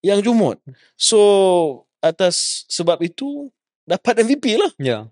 [0.02, 0.58] yang jumut
[0.96, 1.20] so
[2.00, 3.50] atas sebab itu
[3.84, 5.10] dapat MVP lah Ya.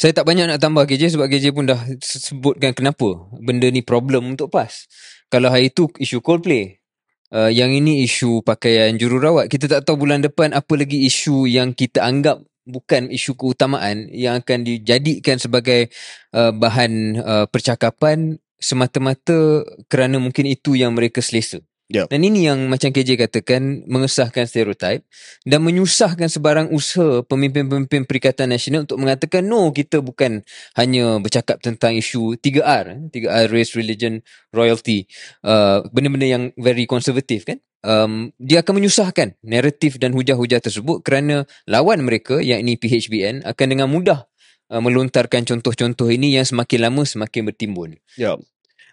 [0.00, 4.32] Saya tak banyak nak tambah KJ sebab KJ pun dah sebutkan kenapa benda ni problem
[4.32, 4.88] untuk PAS.
[5.28, 6.80] Kalau hari itu isu Coldplay.
[7.28, 9.52] Uh, yang ini isu pakaian jururawat.
[9.52, 14.42] Kita tak tahu bulan depan apa lagi isu yang kita anggap bukan isu keutamaan yang
[14.42, 15.88] akan dijadikan sebagai
[16.34, 21.62] uh, bahan uh, percakapan semata-mata kerana mungkin itu yang mereka selesa.
[21.86, 22.10] Yep.
[22.10, 25.06] Dan ini yang macam KJ katakan mengesahkan stereotip
[25.46, 30.42] dan menyusahkan sebarang usaha pemimpin-pemimpin Perikatan Nasional untuk mengatakan no kita bukan
[30.74, 34.18] hanya bercakap tentang isu 3R, 3R race, religion,
[34.50, 35.06] royalty,
[35.46, 37.62] uh, benda-benda yang very konservatif kan.
[37.86, 43.66] Um, dia akan menyusahkan naratif dan hujah-hujah tersebut kerana lawan mereka yang ini PHBN akan
[43.70, 44.26] dengan mudah
[44.74, 47.94] uh, melontarkan contoh-contoh ini yang semakin lama semakin bertimbun.
[48.18, 48.34] Ya.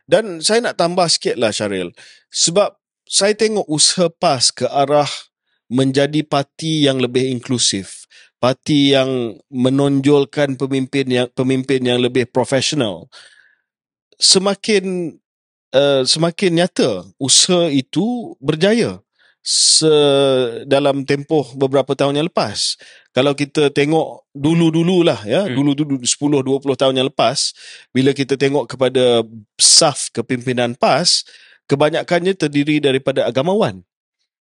[0.05, 1.95] Dan saya nak tambah sikit lah Syaril.
[2.29, 2.82] Sebab
[3.13, 5.09] saya tengok usaha PAS ke arah
[5.69, 8.09] menjadi parti yang lebih inklusif.
[8.41, 13.05] Parti yang menonjolkan pemimpin yang pemimpin yang lebih profesional.
[14.17, 15.13] Semakin
[15.77, 18.97] uh, semakin nyata usaha itu berjaya
[19.43, 19.91] se
[20.65, 22.81] dalam tempoh beberapa tahun yang lepas.
[23.13, 25.53] Kalau kita tengok dulu-dululah ya, hmm.
[25.53, 27.53] dulu-dulu 10 20 tahun yang lepas
[27.93, 29.21] bila kita tengok kepada
[29.59, 31.27] saf kepimpinan PAS,
[31.73, 33.81] kebanyakannya terdiri daripada agamawan.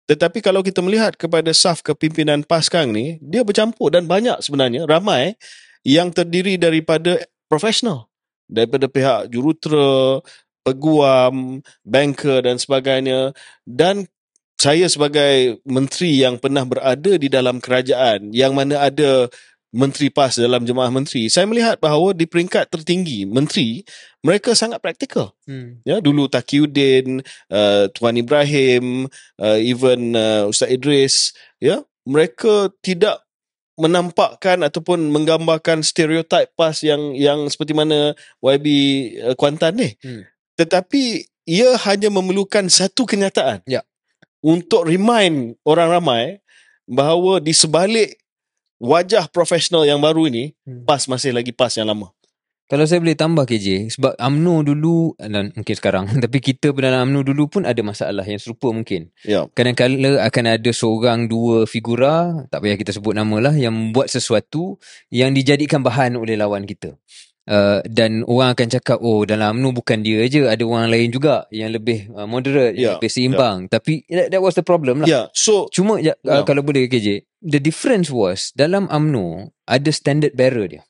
[0.08, 4.88] Tetapi kalau kita melihat kepada saf kepimpinan PAS sekarang ni, dia bercampur dan banyak sebenarnya
[4.88, 5.36] ramai
[5.84, 7.20] yang terdiri daripada
[7.52, 8.08] profesional.
[8.48, 10.24] Daripada pihak jurutera,
[10.64, 13.36] peguam, banker dan sebagainya
[13.68, 14.08] dan
[14.56, 19.32] saya sebagai menteri yang pernah berada di dalam kerajaan yang mana ada
[19.76, 23.84] menteri PAS dalam jemaah menteri saya melihat bahawa di peringkat tertinggi menteri
[24.24, 25.84] mereka sangat praktikal hmm.
[25.84, 27.20] ya dulu Takiuddin
[27.52, 33.28] uh, Tuan Ibrahim uh, even uh, Ustaz Idris ya mereka tidak
[33.78, 38.68] menampakkan ataupun menggambarkan stereotip PAS yang yang seperti mana YB
[39.20, 40.24] uh, Kuantan ni hmm.
[40.56, 43.84] tetapi ia hanya memerlukan satu kenyataan ya
[44.40, 46.24] untuk remind orang ramai
[46.88, 48.16] bahawa di sebalik
[48.78, 50.86] wajah profesional yang baru ini hmm.
[50.86, 52.14] PAS masih lagi PAS yang lama.
[52.68, 57.08] Kalau saya boleh tambah KJ sebab AMNO dulu dan mungkin sekarang tapi kita pun dalam
[57.08, 59.08] AMNO dulu pun ada masalah yang serupa mungkin.
[59.24, 59.48] Ya.
[59.56, 64.76] Kadang-kadang akan ada seorang dua figura tak payah kita sebut nama lah yang buat sesuatu
[65.08, 67.00] yang dijadikan bahan oleh lawan kita.
[67.48, 71.48] Uh, dan orang akan cakap oh dalam UMNO bukan dia je ada orang lain juga
[71.48, 73.58] yang lebih uh, moderate yeah, yang lebih seimbang.
[73.64, 73.72] Yeah.
[73.72, 75.08] tapi that, that was the problem lah.
[75.08, 76.44] Yeah, so cuma uh, yeah.
[76.44, 80.84] kalau boleh KJ the difference was dalam UMNO ada standard bearer dia.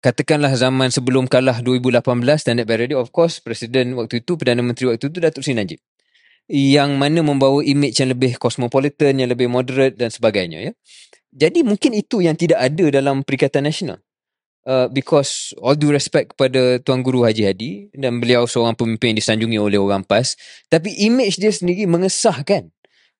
[0.00, 2.00] Katakanlah zaman sebelum kalah 2018
[2.40, 5.80] standard bearer dia of course presiden waktu itu Perdana Menteri waktu itu Datuk Seri Najib.
[6.48, 10.72] Yang mana membawa image yang lebih cosmopolitan yang lebih moderate dan sebagainya ya.
[11.36, 14.05] Jadi mungkin itu yang tidak ada dalam Perikatan Nasional
[14.66, 19.18] uh, because all due respect kepada Tuan Guru Haji Hadi dan beliau seorang pemimpin yang
[19.22, 20.34] disanjungi oleh orang PAS
[20.66, 22.68] tapi image dia sendiri mengesahkan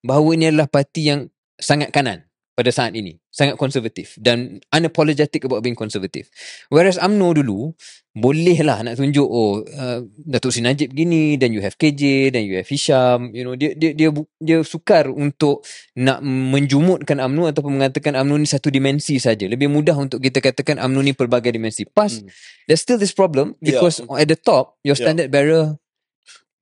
[0.03, 2.26] bahawa ini adalah parti yang sangat kanan
[2.57, 6.33] pada saat ini sangat konservatif dan unapologetic about being konservatif
[6.73, 7.77] whereas UMNO dulu
[8.17, 12.49] boleh lah nak tunjuk oh uh, Datuk Sri Najib gini dan you have KJ dan
[12.49, 14.09] you have Hisham you know dia dia dia
[14.41, 15.69] dia sukar untuk
[16.01, 20.81] nak menjumutkan UMNO ataupun mengatakan UMNO ni satu dimensi saja lebih mudah untuk kita katakan
[20.81, 22.33] UMNO ni pelbagai dimensi pas hmm.
[22.65, 23.77] there's still this problem ya.
[23.77, 24.25] because yeah.
[24.25, 25.05] at the top your ya.
[25.05, 25.37] standard yeah.
[25.37, 25.67] bearer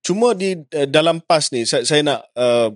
[0.02, 2.74] cuma di uh, dalam PAS ni saya, saya nak uh,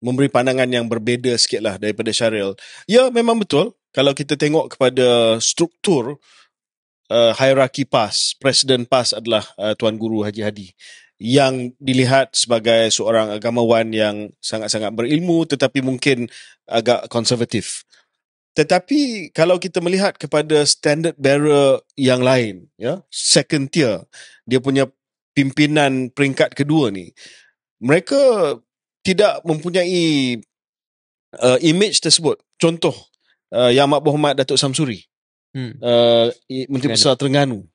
[0.00, 2.56] memberi pandangan yang berbeza sikit lah daripada Syaril.
[2.88, 3.76] Ya, memang betul.
[3.92, 6.16] Kalau kita tengok kepada struktur
[7.12, 10.68] uh, hierarki PAS, Presiden PAS adalah uh, Tuan Guru Haji Hadi
[11.20, 16.32] yang dilihat sebagai seorang agamawan yang sangat-sangat berilmu tetapi mungkin
[16.64, 17.84] agak konservatif.
[18.56, 24.02] Tetapi kalau kita melihat kepada standard bearer yang lain, ya, second tier,
[24.48, 24.88] dia punya
[25.36, 27.14] pimpinan peringkat kedua ni,
[27.78, 28.18] mereka
[29.00, 30.36] tidak mempunyai
[31.40, 32.40] uh, image tersebut.
[32.60, 32.92] Contoh
[33.54, 35.04] uh, Yang Amat Berhormat Datuk Samsuri.
[35.50, 35.74] Hmm.
[35.82, 36.30] Uh,
[36.70, 37.66] Menteri Besar Terengganu.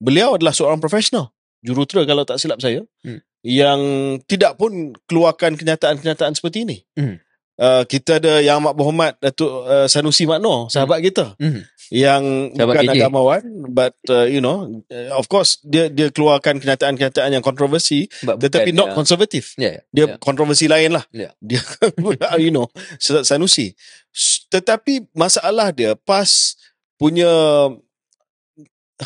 [0.00, 1.32] Beliau adalah seorang profesional.
[1.60, 2.84] Jurutera kalau tak silap saya.
[3.04, 3.20] Hmm.
[3.40, 3.80] Yang
[4.28, 6.76] tidak pun keluarkan kenyataan-kenyataan seperti ini.
[6.96, 7.16] Hmm.
[7.60, 11.06] Uh, kita ada Yang Amat Berhormat Datuk uh, Sanusi Makno, sahabat hmm.
[11.12, 11.26] kita.
[11.36, 12.98] Hmm yang Sahabat bukan KJ.
[13.02, 13.42] agamawan
[13.74, 14.62] but uh, you know
[14.94, 18.96] uh, of course dia dia keluarkan kenyataan-kenyataan yang kontroversi but tetapi bukan, not yeah.
[18.96, 20.18] konservatif yeah, dia yeah.
[20.22, 21.34] kontroversi lain lah yeah.
[21.42, 21.58] dia
[22.38, 22.70] you know
[23.02, 23.74] Sanusi
[24.54, 26.54] tetapi masalah dia pas
[26.94, 27.26] punya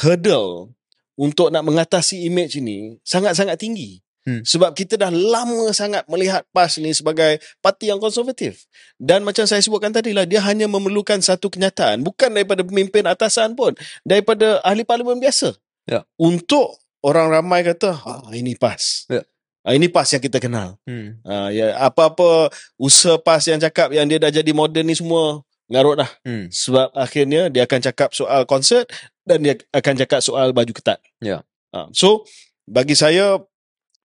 [0.04, 0.76] hurdle
[1.16, 4.40] untuk nak mengatasi image ini sangat-sangat tinggi Hmm.
[4.40, 8.64] Sebab kita dah lama sangat melihat PAS ni sebagai parti yang konservatif.
[8.96, 12.00] Dan macam saya sebutkan tadi lah, dia hanya memerlukan satu kenyataan.
[12.00, 13.76] Bukan daripada pemimpin atasan pun.
[14.00, 15.52] Daripada ahli parlimen biasa.
[15.84, 16.08] Ya.
[16.16, 19.04] Untuk orang ramai kata, ah, ini PAS.
[19.12, 19.28] Ya.
[19.60, 20.80] Ah, ini PAS yang kita kenal.
[20.88, 21.20] Hmm.
[21.24, 22.48] Ah, ya, apa-apa
[22.80, 26.10] usaha PAS yang cakap yang dia dah jadi moden ni semua ngarut dah.
[26.24, 26.48] Hmm.
[26.48, 28.88] Sebab akhirnya dia akan cakap soal konsert
[29.28, 31.00] dan dia akan cakap soal baju ketat.
[31.20, 31.44] Ya.
[31.76, 32.24] Ah, so,
[32.64, 33.36] bagi saya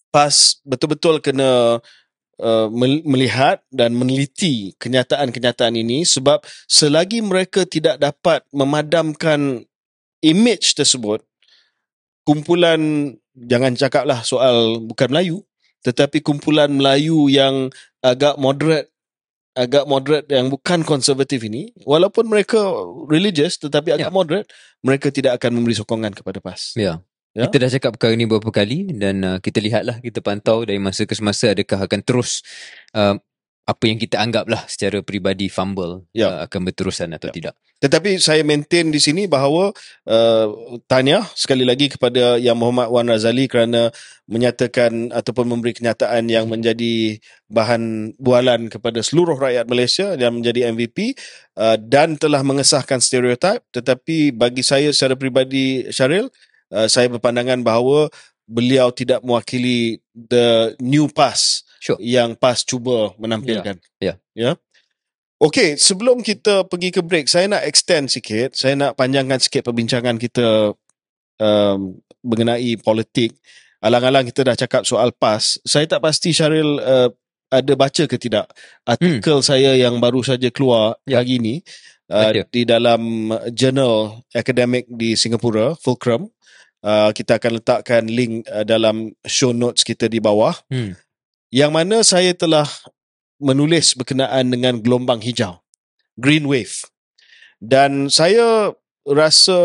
[0.09, 1.79] PAS betul-betul kena
[2.41, 9.63] uh, mel- melihat dan meneliti kenyataan-kenyataan ini sebab selagi mereka tidak dapat memadamkan
[10.21, 11.21] image tersebut
[12.25, 15.37] kumpulan jangan cakaplah soal bukan Melayu
[15.81, 17.71] tetapi kumpulan Melayu yang
[18.03, 18.91] agak moderate
[19.57, 22.59] agak moderate yang bukan konservatif ini walaupun mereka
[23.09, 24.15] religious tetapi agak Ya.
[24.15, 24.47] moderate
[24.79, 26.77] mereka tidak akan memberi sokongan kepada PAS.
[26.79, 27.03] Ya.
[27.39, 27.47] Ya.
[27.47, 31.07] Kita dah cakap perkara ni beberapa kali dan uh, kita lihatlah, kita pantau dari masa
[31.07, 32.43] ke semasa adakah akan terus
[32.91, 33.15] uh,
[33.63, 36.27] apa yang kita anggaplah secara peribadi fumble Ya.
[36.27, 37.35] uh, akan berterusan atau Ya.
[37.39, 37.55] tidak.
[37.79, 39.71] Tetapi saya maintain di sini bahawa
[40.03, 40.45] uh,
[40.83, 43.87] tahniah sekali lagi kepada Yang Muhammad Wan Razali kerana
[44.27, 51.15] menyatakan ataupun memberi kenyataan yang menjadi bahan bualan kepada seluruh rakyat Malaysia yang menjadi MVP
[51.55, 56.27] uh, dan telah mengesahkan stereotip tetapi bagi saya secara peribadi Syaril
[56.73, 58.09] uh, saya berpandangan bahawa
[58.49, 61.95] beliau tidak mewakili the new pass Sure.
[62.03, 63.79] yang PAS cuba menampilkan.
[64.03, 64.19] Ya.
[64.35, 64.59] Ya.
[65.39, 70.19] Okey, sebelum kita pergi ke break, saya nak extend sikit, saya nak panjangkan sikit perbincangan
[70.19, 70.75] kita
[71.39, 73.39] um, mengenai politik.
[73.79, 75.63] Alang-alang kita dah cakap soal PAS.
[75.63, 77.07] Saya tak pasti Syaril uh,
[77.49, 78.51] ada baca ke tidak
[78.83, 79.47] artikel hmm.
[79.47, 81.23] saya yang baru saja keluar Ya.
[81.23, 81.63] hari ini
[82.11, 82.43] uh, Ada.
[82.51, 86.29] di dalam jurnal akademik di Singapura, Fulcrum.
[86.79, 90.95] Uh, kita akan letakkan link uh, dalam show notes kita di bawah Hmm.
[91.51, 92.63] yang mana saya telah
[93.35, 95.59] menulis berkenaan dengan gelombang hijau,
[96.15, 96.87] green wave.
[97.59, 98.71] Dan saya
[99.03, 99.59] rasa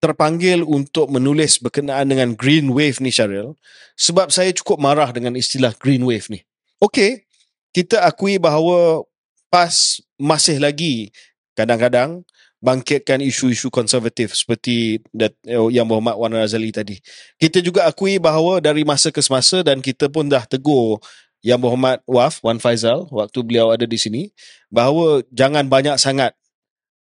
[0.00, 3.56] terpanggil untuk menulis berkenaan dengan green wave ni Syaril
[3.96, 6.44] sebab saya cukup marah dengan istilah green wave ni.
[6.80, 7.24] Okey,
[7.72, 9.04] kita akui bahawa
[9.48, 11.12] PAS masih lagi
[11.56, 12.24] kadang-kadang
[12.60, 16.96] bangkitkan isu-isu konservatif seperti dat- eh, yang Muhammad Wan Razali tadi.
[17.36, 20.98] Kita juga akui bahawa dari masa ke semasa dan kita pun dah tegur
[21.44, 24.32] yang Muhammad Waf, Wan Faizal, waktu beliau ada di sini,
[24.72, 26.34] bahawa jangan banyak sangat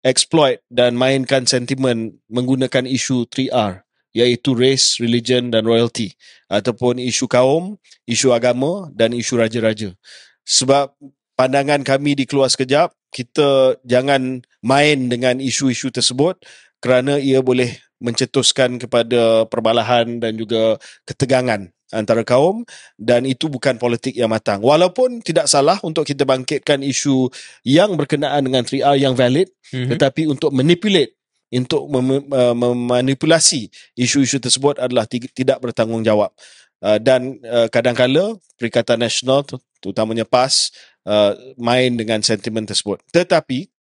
[0.02, 6.10] exploit dan mainkan sentimen menggunakan isu 3R, iaitu race, religion dan royalty,
[6.50, 9.94] ataupun isu kaum, isu agama dan isu raja-raja.
[10.42, 10.90] Sebab
[11.38, 16.38] pandangan kami di Keluar Sekejap, kita jangan main dengan isu-isu tersebut
[16.82, 20.74] kerana ia boleh mencetuskan kepada perbalahan dan juga
[21.06, 22.64] ketegangan antara kaum
[22.98, 24.58] dan itu bukan politik yang matang.
[24.64, 27.28] Walaupun tidak salah untuk kita bangkitkan isu
[27.62, 29.96] yang berkenaan dengan 3R yang valid Mhm.
[29.96, 31.14] tetapi untuk manipulate
[31.52, 36.32] untuk mem- uh, memanipulasi isu-isu tersebut adalah ti- tidak bertanggungjawab.
[36.82, 39.44] Uh, dan uh, kadang-kala Perikatan Nasional
[39.78, 40.72] terutamanya PAS
[41.06, 43.00] uh, main dengan sentimen tersebut.
[43.12, 43.71] Tetapi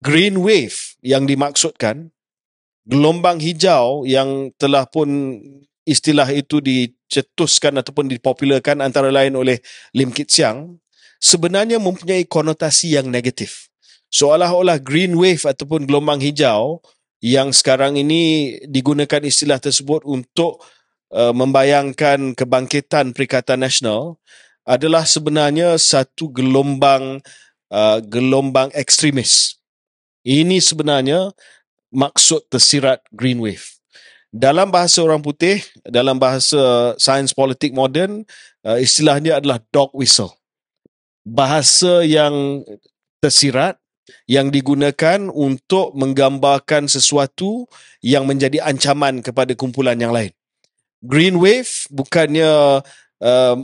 [0.00, 2.12] green wave yang dimaksudkan
[2.88, 5.38] gelombang hijau yang telah pun
[5.84, 9.60] istilah itu dicetuskan ataupun dipopularkan antara lain oleh
[9.92, 10.80] Lim Kit Siang
[11.20, 13.68] sebenarnya mempunyai konotasi yang negatif.
[14.10, 16.82] Seolah-olah green wave ataupun gelombang hijau
[17.20, 20.64] yang sekarang ini digunakan istilah tersebut untuk
[21.14, 24.18] uh, membayangkan kebangkitan Perikatan Nasional
[24.64, 27.22] adalah sebenarnya satu gelombang
[27.70, 29.59] uh, gelombang ekstremis.
[30.24, 31.32] Ini sebenarnya
[31.90, 33.64] maksud tersirat green wave.
[34.30, 38.22] Dalam bahasa orang putih, dalam bahasa sains politik moden,
[38.62, 40.30] uh, istilahnya adalah dog whistle.
[41.26, 42.62] Bahasa yang
[43.18, 43.80] tersirat
[44.30, 47.66] yang digunakan untuk menggambarkan sesuatu
[48.02, 50.30] yang menjadi ancaman kepada kumpulan yang lain.
[51.02, 52.84] Green wave bukannya
[53.22, 53.58] um,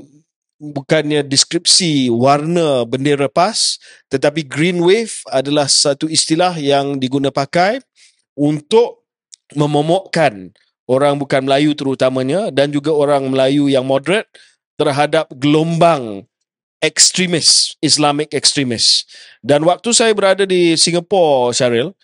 [0.57, 3.77] bukannya deskripsi warna bendera PAS
[4.09, 7.81] tetapi green wave adalah satu istilah yang diguna pakai
[8.37, 9.05] untuk
[9.53, 10.51] memomokkan
[10.87, 14.31] orang bukan Melayu terutamanya dan juga orang Melayu yang moderate
[14.79, 16.25] terhadap gelombang
[16.85, 19.09] ekstremis, Islamic ekstremis.
[19.43, 21.97] Dan waktu saya berada di Singapura, Syaril,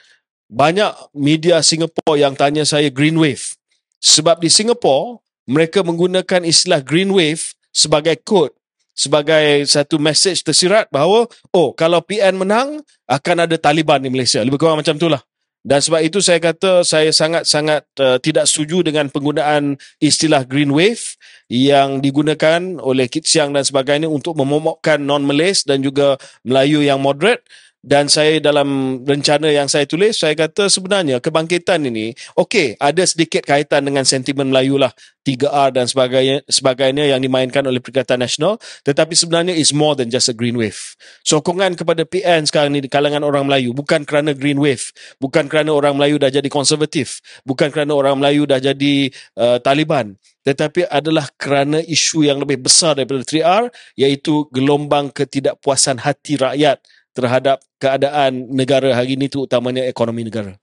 [0.50, 3.54] banyak media Singapura yang tanya saya green wave.
[4.02, 8.52] Sebab di Singapura, mereka menggunakan istilah green wave sebagai code,
[8.92, 14.44] sebagai satu message tersirat bahawa, oh, kalau PN menang, akan ada Taliban di Malaysia.
[14.44, 15.24] Lebih kurang macam itulah.
[15.62, 21.14] Dan sebab itu saya kata saya sangat-sangat uh, tidak setuju dengan penggunaan istilah green wave
[21.46, 27.46] yang digunakan oleh Kit Siang dan sebagainya untuk memomokkan non-Malays dan juga Melayu yang moderate
[27.82, 33.42] dan saya dalam rencana yang saya tulis saya kata sebenarnya kebangkitan ini okey ada sedikit
[33.42, 34.94] kaitan dengan sentimen Melayu lah
[35.26, 40.30] 3R dan sebagainya sebagainya yang dimainkan oleh Perikatan Nasional tetapi sebenarnya is more than just
[40.30, 40.94] a green wave.
[41.22, 45.74] Sokongan kepada PN sekarang ni di kalangan orang Melayu bukan kerana green wave bukan kerana
[45.74, 51.30] orang Melayu dah jadi konservatif bukan kerana orang Melayu dah jadi uh, Taliban tetapi adalah
[51.38, 56.82] kerana isu yang lebih besar daripada 3R iaitu gelombang ketidakpuasan hati rakyat
[57.12, 60.56] terhadap keadaan negara hari ini terutamanya ekonomi negara?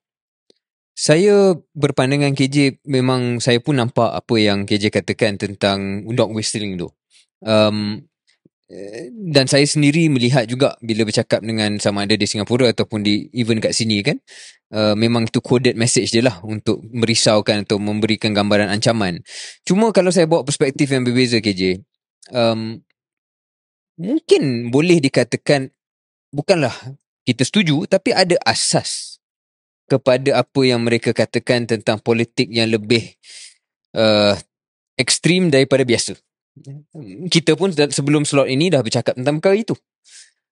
[0.94, 6.92] Saya berpandangan KJ memang saya pun nampak apa yang KJ katakan tentang dog whistling tu.
[7.40, 8.10] Um,
[9.34, 13.58] dan saya sendiri melihat juga bila bercakap dengan sama ada di Singapura ataupun di even
[13.58, 14.22] kat sini kan
[14.70, 19.26] uh, memang itu coded message je lah untuk merisaukan atau memberikan gambaran ancaman
[19.66, 21.82] cuma kalau saya bawa perspektif yang berbeza KJ
[22.30, 22.78] um,
[23.98, 25.74] mungkin boleh dikatakan
[26.30, 26.74] bukanlah
[27.26, 29.20] kita setuju tapi ada asas
[29.90, 33.18] kepada apa yang mereka katakan tentang politik yang lebih
[33.98, 34.38] uh,
[35.00, 36.14] ekstrim daripada biasa.
[37.32, 39.74] Kita pun sebelum slot ini dah bercakap tentang perkara itu.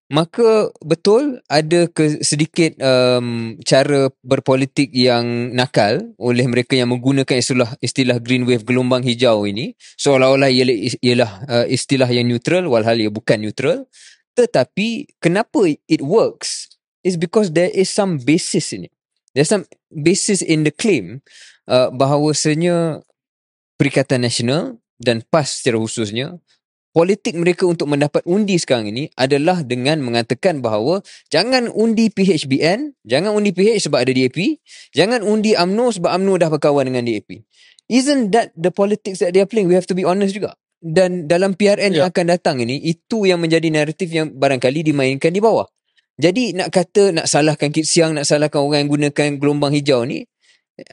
[0.08, 7.76] Maka betul ada ke sedikit um, cara berpolitik yang nakal oleh mereka yang menggunakan istilah
[7.84, 13.12] istilah green wave gelombang hijau ini seolah-olah ialah, ialah uh, istilah yang neutral walhal ia
[13.12, 13.84] bukan neutral
[14.38, 18.94] tetapi kenapa it works is because there is some basis in it.
[19.34, 21.26] There's some basis in the claim
[21.66, 23.02] uh, bahawasanya
[23.78, 26.42] Perikatan Nasional dan PAS secara khususnya
[26.94, 33.38] politik mereka untuk mendapat undi sekarang ini adalah dengan mengatakan bahawa jangan undi PHBN, jangan
[33.38, 34.58] undi PH sebab ada DAP,
[34.98, 37.46] jangan undi AMNO sebab AMNO dah berkawan dengan DAP.
[37.86, 39.70] Isn't that the politics that they are playing?
[39.70, 41.98] We have to be honest juga dan dalam PRN yeah.
[42.02, 45.66] yang akan datang ini itu yang menjadi naratif yang barangkali dimainkan di bawah.
[46.18, 50.26] Jadi nak kata nak salahkan Kit Siang, nak salahkan orang yang gunakan gelombang hijau ni,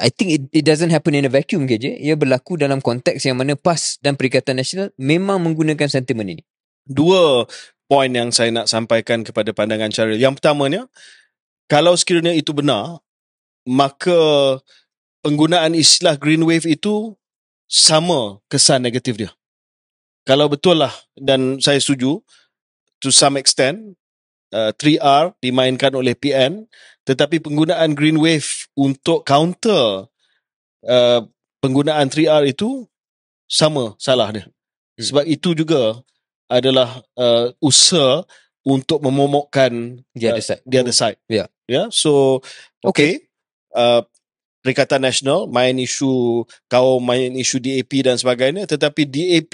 [0.01, 1.93] I think it, it doesn't happen in a vacuum ke je.
[1.97, 6.43] Ia berlaku dalam konteks yang mana PAS dan Perikatan Nasional memang menggunakan sentimen ini.
[6.85, 7.49] Dua
[7.89, 10.21] poin yang saya nak sampaikan kepada pandangan Syaril.
[10.21, 10.89] Yang pertamanya,
[11.69, 13.01] kalau sekiranya itu benar,
[13.65, 14.61] maka
[15.25, 17.17] penggunaan istilah green wave itu
[17.65, 19.33] sama kesan negatif dia
[20.25, 22.19] kalau betul lah dan saya setuju
[22.99, 23.95] to some extent
[24.57, 26.65] uh, 3R dimainkan oleh PN
[27.05, 30.09] tetapi penggunaan green wave untuk counter
[30.89, 31.21] uh,
[31.61, 32.89] penggunaan 3R itu
[33.45, 34.45] sama salah dia.
[34.49, 35.05] Hmm.
[35.05, 36.01] sebab itu juga
[36.49, 38.25] adalah uh, usaha
[38.65, 40.63] untuk memomokkan the other uh, side.
[40.65, 41.19] the other side.
[41.29, 41.53] Yeah.
[41.69, 42.41] Yeah so
[42.81, 43.29] okay, okay.
[43.75, 44.03] Uh,
[44.65, 46.41] Perikatan Nasional main isu
[46.73, 49.53] kaum main isu DAP dan sebagainya tetapi DAP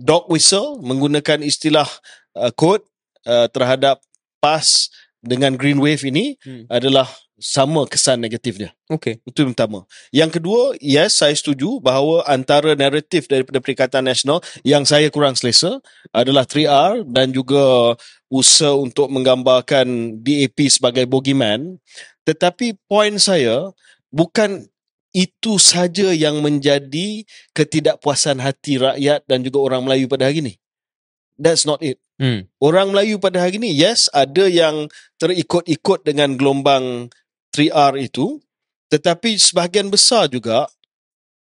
[0.00, 1.86] dog whistle menggunakan istilah
[2.32, 2.80] uh, code
[3.28, 4.00] uh, terhadap
[4.40, 4.88] PAS
[5.20, 6.72] dengan green wave ini hmm.
[6.72, 7.04] adalah
[7.40, 8.72] sama kesan negatif dia.
[8.88, 9.20] Okay.
[9.24, 9.88] Itu yang pertama.
[10.12, 15.80] Yang kedua, yes, saya setuju bahawa antara naratif daripada Perikatan Nasional yang saya kurang selesa
[16.12, 17.96] adalah 3R dan juga
[18.28, 21.80] usaha untuk menggambarkan DAP sebagai bogeyman.
[22.28, 23.72] Tetapi poin saya
[24.12, 24.68] bukan
[25.10, 30.54] itu saja yang menjadi ketidakpuasan hati rakyat dan juga orang Melayu pada hari ini.
[31.40, 31.98] That's not it.
[32.20, 32.46] Hmm.
[32.60, 34.86] Orang Melayu pada hari ini, yes, ada yang
[35.16, 37.10] terikut-ikut dengan gelombang
[37.56, 38.38] 3R itu,
[38.92, 40.68] tetapi sebahagian besar juga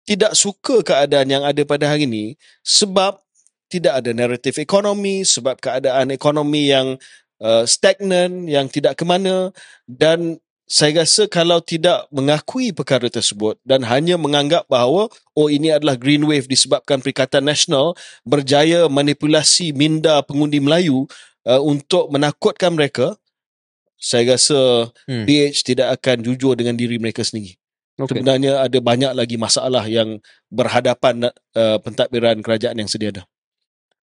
[0.03, 2.35] tidak suka keadaan yang ada pada hari ini
[2.67, 3.23] sebab
[3.71, 6.99] tidak ada naratif ekonomi, sebab keadaan ekonomi yang
[7.39, 9.55] uh, stagnan, yang tidak ke mana
[9.87, 15.99] dan saya rasa kalau tidak mengakui perkara tersebut dan hanya menganggap bahawa oh ini adalah
[15.99, 21.05] green wave disebabkan Perikatan Nasional berjaya manipulasi minda pengundi Melayu
[21.45, 23.19] uh, untuk menakutkan mereka
[24.03, 25.25] saya rasa hmm.
[25.31, 27.55] PH tidak akan jujur dengan diri mereka sendiri.
[27.95, 28.19] Okay.
[28.19, 30.19] Sebenarnya ada banyak lagi masalah yang
[30.51, 33.23] berhadapan uh, pentadbiran kerajaan yang sedia ada.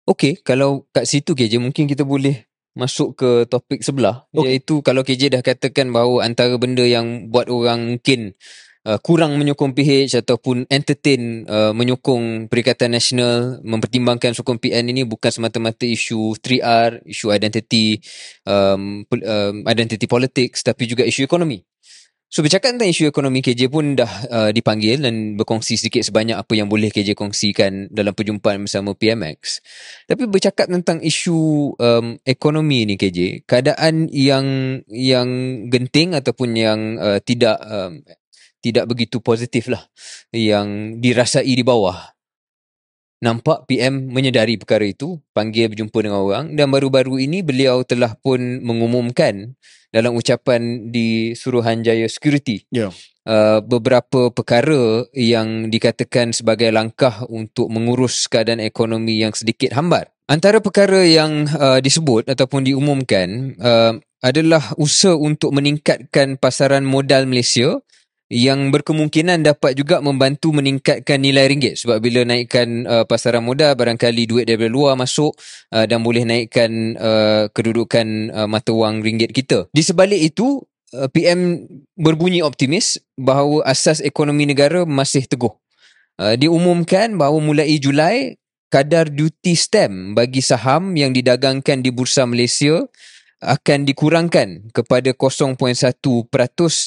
[0.08, 2.49] Okey, kalau kat situ KJ mungkin kita boleh
[2.80, 4.56] masuk ke topik sebelah okay.
[4.56, 8.40] iaitu kalau KJ dah katakan bahawa antara benda yang buat orang mungkin
[8.88, 15.30] uh, kurang menyokong PH ataupun entertain uh, menyokong Perikatan Nasional mempertimbangkan sokong PN ini bukan
[15.30, 18.00] semata-mata isu 3R, isu identity
[18.48, 21.69] um, um, identity politics tapi juga isu ekonomi.
[22.30, 26.54] So bercakap tentang isu ekonomi KJ pun dah uh, dipanggil dan berkongsi sedikit sebanyak apa
[26.54, 29.66] yang boleh KJ kongsikan dalam perjumpaan bersama PMX.
[30.06, 34.46] Tapi bercakap tentang isu um, ekonomi ni KJ, keadaan yang
[34.94, 35.30] yang
[35.74, 38.06] genting ataupun yang uh, tidak um,
[38.62, 39.82] tidak begitu positif lah
[40.30, 42.19] yang dirasai di bawah.
[43.20, 48.40] Nampak PM menyedari perkara itu, panggil berjumpa dengan orang dan baru-baru ini beliau telah pun
[48.64, 49.56] mengumumkan
[49.90, 52.94] dalam ucapan di Suruhanjaya Security Ya.
[53.26, 60.14] uh, beberapa perkara yang dikatakan sebagai langkah untuk mengurus keadaan ekonomi yang sedikit hambar.
[60.30, 67.82] Antara perkara yang uh, disebut ataupun diumumkan uh, adalah usaha untuk meningkatkan pasaran modal Malaysia
[68.30, 74.30] yang berkemungkinan dapat juga membantu meningkatkan nilai ringgit sebab bila naikkan uh, pasaran modal barangkali
[74.30, 75.34] duit daripada luar masuk
[75.74, 79.66] uh, dan boleh naikkan uh, kedudukan uh, mata wang ringgit kita.
[79.74, 80.62] Di sebalik itu
[80.94, 81.66] uh, PM
[81.98, 85.52] berbunyi optimis bahawa asas ekonomi negara masih teguh.
[86.22, 88.38] Uh, diumumkan bahawa mulai Julai
[88.70, 92.86] kadar duty stamp bagi saham yang didagangkan di Bursa Malaysia
[93.42, 95.58] akan dikurangkan kepada 0.1%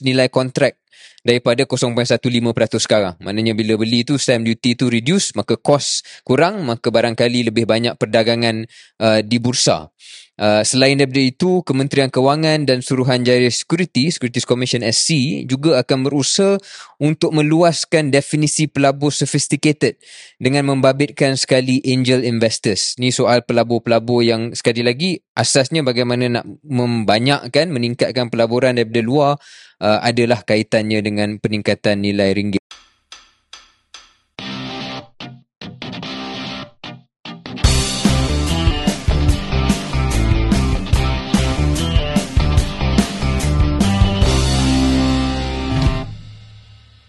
[0.07, 0.82] nilai kontrak
[1.23, 3.15] daripada 0.15% sekarang.
[3.23, 7.95] Maknanya bila beli tu stamp duty tu reduce maka cost kurang maka barangkali lebih banyak
[7.97, 8.67] perdagangan
[9.01, 9.93] uh, di bursa.
[10.43, 16.57] Uh, selain daripada itu, Kementerian Kewangan dan Suruhanjaya Security, Securities Commission SC juga akan berusaha
[16.97, 20.01] untuk meluaskan definisi pelabur sophisticated
[20.41, 22.97] dengan membabitkan sekali angel investors.
[22.97, 29.33] Ni soal pelabur-pelabur yang sekali lagi asasnya bagaimana nak membanyakkan, meningkatkan pelaburan daripada luar
[29.83, 32.63] uh, adalah kaitannya dengan peningkatan nilai ringgit.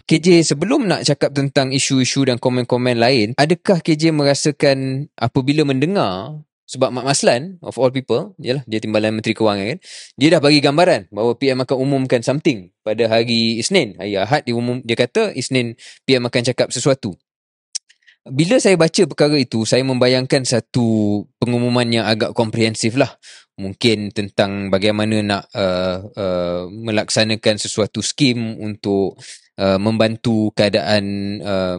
[0.04, 6.88] KJ sebelum nak cakap tentang isu-isu dan komen-komen lain, adakah KJ merasakan apabila mendengar sebab
[6.90, 9.78] Mak Maslan of all people, yalah dia timbalan Menteri Kewangan kan,
[10.16, 14.56] dia dah bagi gambaran bahawa PM akan umumkan something pada hari Isnin, hari Ahad dia
[14.56, 15.76] umum dia kata Isnin
[16.08, 17.12] PM akan cakap sesuatu.
[18.24, 23.12] Bila saya baca perkara itu, saya membayangkan satu pengumuman yang agak komprehensif lah.
[23.60, 29.20] Mungkin tentang bagaimana nak uh, uh, melaksanakan sesuatu skim untuk
[29.60, 31.04] uh, membantu keadaan
[31.44, 31.78] uh,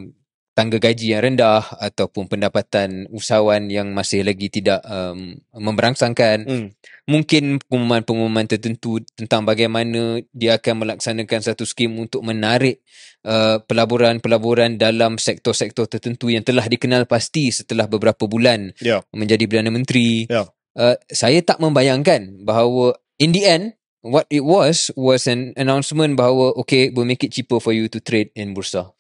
[0.56, 6.48] tangga gaji yang rendah ataupun pendapatan usahawan yang masih lagi tidak um, memberangsangkan.
[6.48, 6.68] Hmm.
[7.06, 12.80] Mungkin pengumuman-pengumuman tertentu tentang bagaimana dia akan melaksanakan satu skim untuk menarik
[13.28, 19.04] uh, pelaburan-pelaburan dalam sektor-sektor tertentu yang telah dikenal pasti setelah beberapa bulan Ya.
[19.12, 20.24] menjadi Perdana Menteri.
[20.32, 20.48] Ya.
[20.72, 23.76] Uh, saya tak membayangkan bahawa in the end
[24.06, 28.00] what it was was an announcement bahawa okay we'll make it cheaper for you to
[28.00, 28.95] trade in bursa.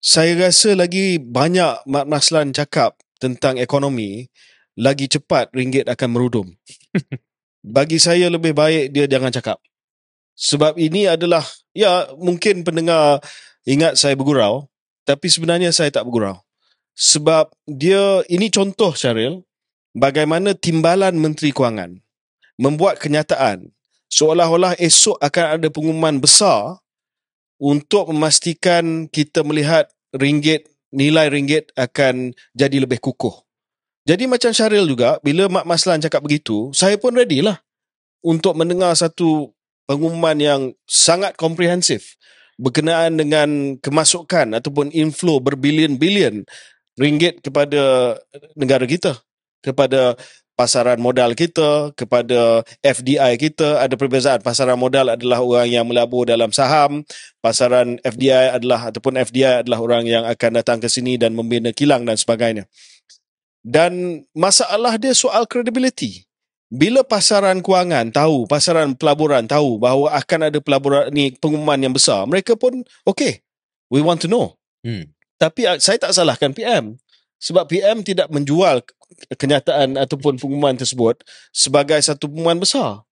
[0.00, 4.32] Saya rasa lagi banyak Mat Maslan cakap tentang ekonomi,
[4.72, 6.48] lagi cepat ringgit akan merudum.
[7.76, 9.60] Bagi saya lebih baik dia jangan cakap.
[10.40, 11.44] Sebab ini adalah,
[11.76, 13.20] ya mungkin pendengar
[13.68, 14.72] ingat saya bergurau,
[15.04, 16.40] tapi sebenarnya saya tak bergurau.
[16.96, 19.44] Sebab dia, ini contoh Syaril,
[19.92, 22.00] bagaimana timbalan Menteri Kewangan
[22.56, 23.68] membuat kenyataan
[24.08, 26.79] seolah-olah esok akan ada pengumuman besar
[27.60, 33.44] untuk memastikan kita melihat ringgit, nilai ringgit akan jadi lebih kukuh.
[34.08, 37.60] Jadi macam Syaril juga, bila Mak Maslan cakap begitu, saya pun ready lah
[38.24, 39.52] untuk mendengar satu
[39.84, 42.16] pengumuman yang sangat komprehensif
[42.56, 46.48] berkenaan dengan kemasukan ataupun inflow berbilion-bilion
[46.96, 48.16] ringgit kepada
[48.56, 49.20] negara kita,
[49.64, 50.16] kepada
[50.60, 53.80] pasaran modal kita, kepada FDI kita.
[53.80, 54.44] Ada perbezaan.
[54.44, 57.00] Pasaran modal adalah orang yang melabur dalam saham.
[57.40, 62.04] Pasaran FDI adalah ataupun FDI adalah orang yang akan datang ke sini dan membina kilang
[62.04, 62.68] dan sebagainya.
[63.64, 66.28] Dan masalah dia soal credibility.
[66.68, 72.22] Bila pasaran kewangan tahu, pasaran pelaburan tahu bahawa akan ada pelaburan ni pengumuman yang besar,
[72.30, 73.42] mereka pun okay,
[73.90, 74.54] we want to know.
[74.86, 75.10] Hmm.
[75.40, 77.00] Tapi uh, saya tak salahkan PM.
[77.40, 78.84] Sebab PM tidak menjual
[79.34, 83.02] kenyataan ataupun pengumuman tersebut sebagai satu pengumuman besar.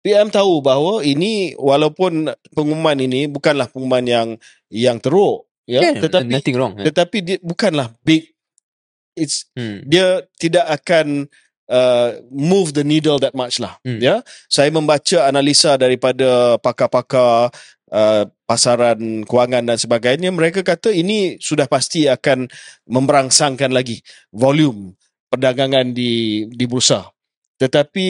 [0.00, 4.28] PM tahu bahawa ini walaupun pengumuman ini bukanlah pengumuman yang
[4.68, 6.76] yang teruk ya Yeah, tetapi nothing wrong.
[6.76, 6.84] eh.
[6.84, 8.28] tetapi dia bukanlah big
[9.16, 9.80] it's Hmm.
[9.88, 11.24] dia tidak akan
[11.72, 13.96] uh, move the needle that much lah Hmm.
[13.96, 17.48] ya saya membaca analisa daripada pakar-pakar
[17.88, 22.48] uh, pasaran kewangan dan sebagainya mereka kata ini sudah pasti akan
[22.88, 24.94] memberangsangkan lagi volume
[25.32, 27.08] perdagangan di di bursa
[27.54, 28.06] tetapi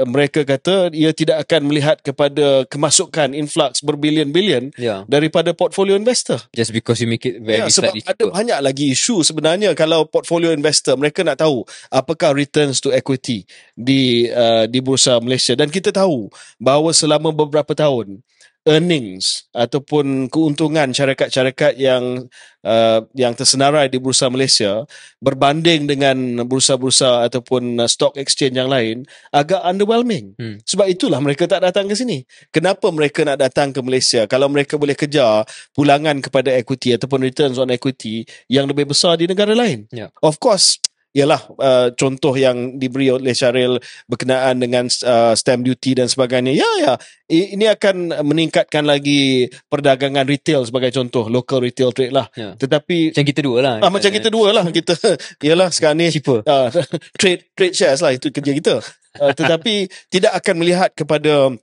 [0.00, 5.04] uh, mereka kata ia tidak akan melihat kepada kemasukan influx berbilion-bilion Yeah.
[5.04, 8.32] daripada portfolio investor Just because you make it very sebab slightly ada cheaper.
[8.32, 11.62] banyak lagi isu sebenarnya kalau portfolio investor mereka nak tahu
[11.92, 13.44] apakah returns to equity
[13.76, 18.24] di uh, di bursa Malaysia dan kita tahu bahawa selama beberapa tahun
[18.68, 22.28] earnings ataupun keuntungan syarikat-syarikat yang
[22.62, 24.84] uh, yang tersenarai di bursa Malaysia
[25.18, 30.36] berbanding dengan bursa-bursa ataupun uh, stock exchange yang lain agak underwhelming.
[30.36, 30.60] Hmm.
[30.62, 32.28] Sebab itulah mereka tak datang ke sini.
[32.52, 37.56] Kenapa mereka nak datang ke Malaysia kalau mereka boleh kejar pulangan kepada equity ataupun returns
[37.56, 39.88] on equity yang lebih besar di negara lain?
[39.90, 40.12] Ya.
[40.20, 40.78] Of course
[41.16, 46.52] ialah uh, contoh yang diberi oleh Syaril berkenaan dengan uh, stamp duty dan sebagainya.
[46.52, 46.92] Ya, ya.
[47.28, 51.28] Ini akan meningkatkan lagi perdagangan retail sebagai contoh.
[51.28, 52.28] Local retail trade lah.
[52.36, 52.56] Ya.
[52.56, 53.74] Tetapi Macam kita dua lah.
[53.80, 54.64] ah, macam kita dua lah.
[54.78, 54.94] Kita,
[55.42, 56.44] ialah sekarang ni Cheaper.
[56.46, 56.68] uh,
[57.20, 58.12] trade trade shares lah.
[58.14, 58.74] Itu kerja kita.
[59.18, 61.56] Uh, tetapi tidak akan melihat kepada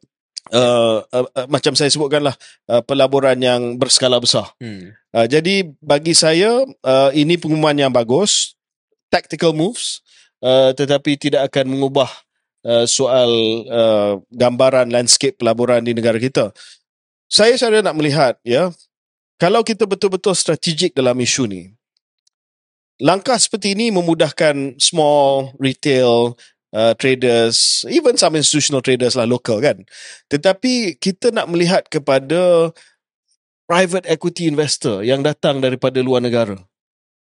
[0.53, 2.37] Uh, uh, uh, macam saya sebutkan lah
[2.69, 4.53] uh, pelaburan yang berskala besar.
[4.61, 4.93] Hmm.
[5.09, 8.53] Uh, jadi bagi saya uh, ini pengumuman yang bagus,
[9.09, 10.01] tactical moves,
[10.41, 12.09] uh, tetapi tidak akan mengubah
[12.65, 13.29] uh, soal
[13.69, 16.51] uh, gambaran landscape pelaburan di negara kita.
[17.25, 18.69] Saya saya nak melihat ya,
[19.41, 21.73] kalau kita betul-betul strategik dalam isu ni,
[23.01, 26.37] langkah seperti ini memudahkan small retail
[26.71, 29.83] uh, traders, even some institutional traders lah lokal kan.
[30.29, 32.71] Tetapi kita nak melihat kepada
[33.65, 36.61] private equity investor yang datang daripada luar negara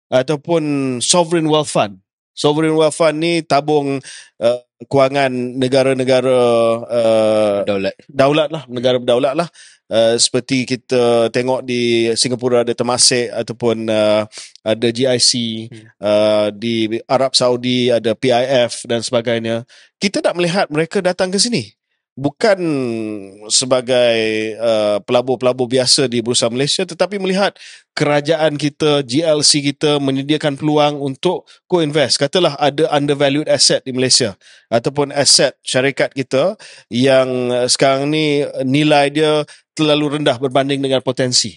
[0.10, 2.02] ataupun sovereign wealth fund.
[2.34, 4.00] Sovereign wealth fund ni tabung
[4.40, 6.40] uh, kewangan negara-negara
[6.88, 7.96] uh, Daulat.
[8.08, 9.50] daulat lah, negara berdaulat lah.
[9.90, 14.22] Uh, seperti kita tengok di Singapura ada Temasek ataupun uh,
[14.62, 15.32] ada GIC,
[15.68, 15.86] Hmm.
[16.00, 19.66] uh, di Arab Saudi ada PIF dan sebagainya.
[19.98, 21.79] Kita nak melihat mereka datang ke sini.
[22.20, 22.60] Bukan
[23.48, 24.20] sebagai
[24.60, 27.56] uh, pelabur-pelabur biasa di Bursa Malaysia tetapi melihat
[27.96, 32.20] kerajaan kita, GLC kita menyediakan peluang untuk co-invest.
[32.20, 34.36] Katalah ada undervalued asset di Malaysia
[34.68, 36.60] ataupun aset syarikat kita
[36.92, 41.56] yang sekarang ni nilai dia terlalu rendah berbanding dengan potensi.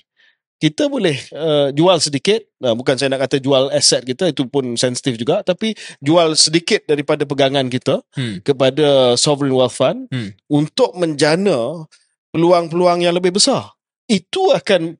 [0.62, 4.78] Kita boleh uh, jual sedikit, uh, bukan saya nak kata jual aset kita itu pun
[4.78, 8.38] sensitif juga tapi jual sedikit daripada pegangan kita Hmm.
[8.46, 10.30] kepada sovereign wealth fund Hmm.
[10.46, 11.82] untuk menjana
[12.30, 13.74] peluang-peluang yang lebih besar.
[14.06, 14.94] Itu akan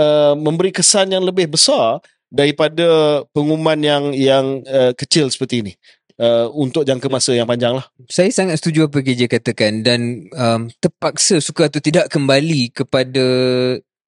[0.00, 2.00] uh, memberi kesan yang lebih besar
[2.32, 5.74] daripada pengumuman yang yang uh, kecil seperti ini.
[6.20, 7.88] Uh, untuk jangka masa yang panjang lah.
[8.04, 13.24] Saya sangat setuju apa KJ katakan dan um, terpaksa suka atau tidak kembali kepada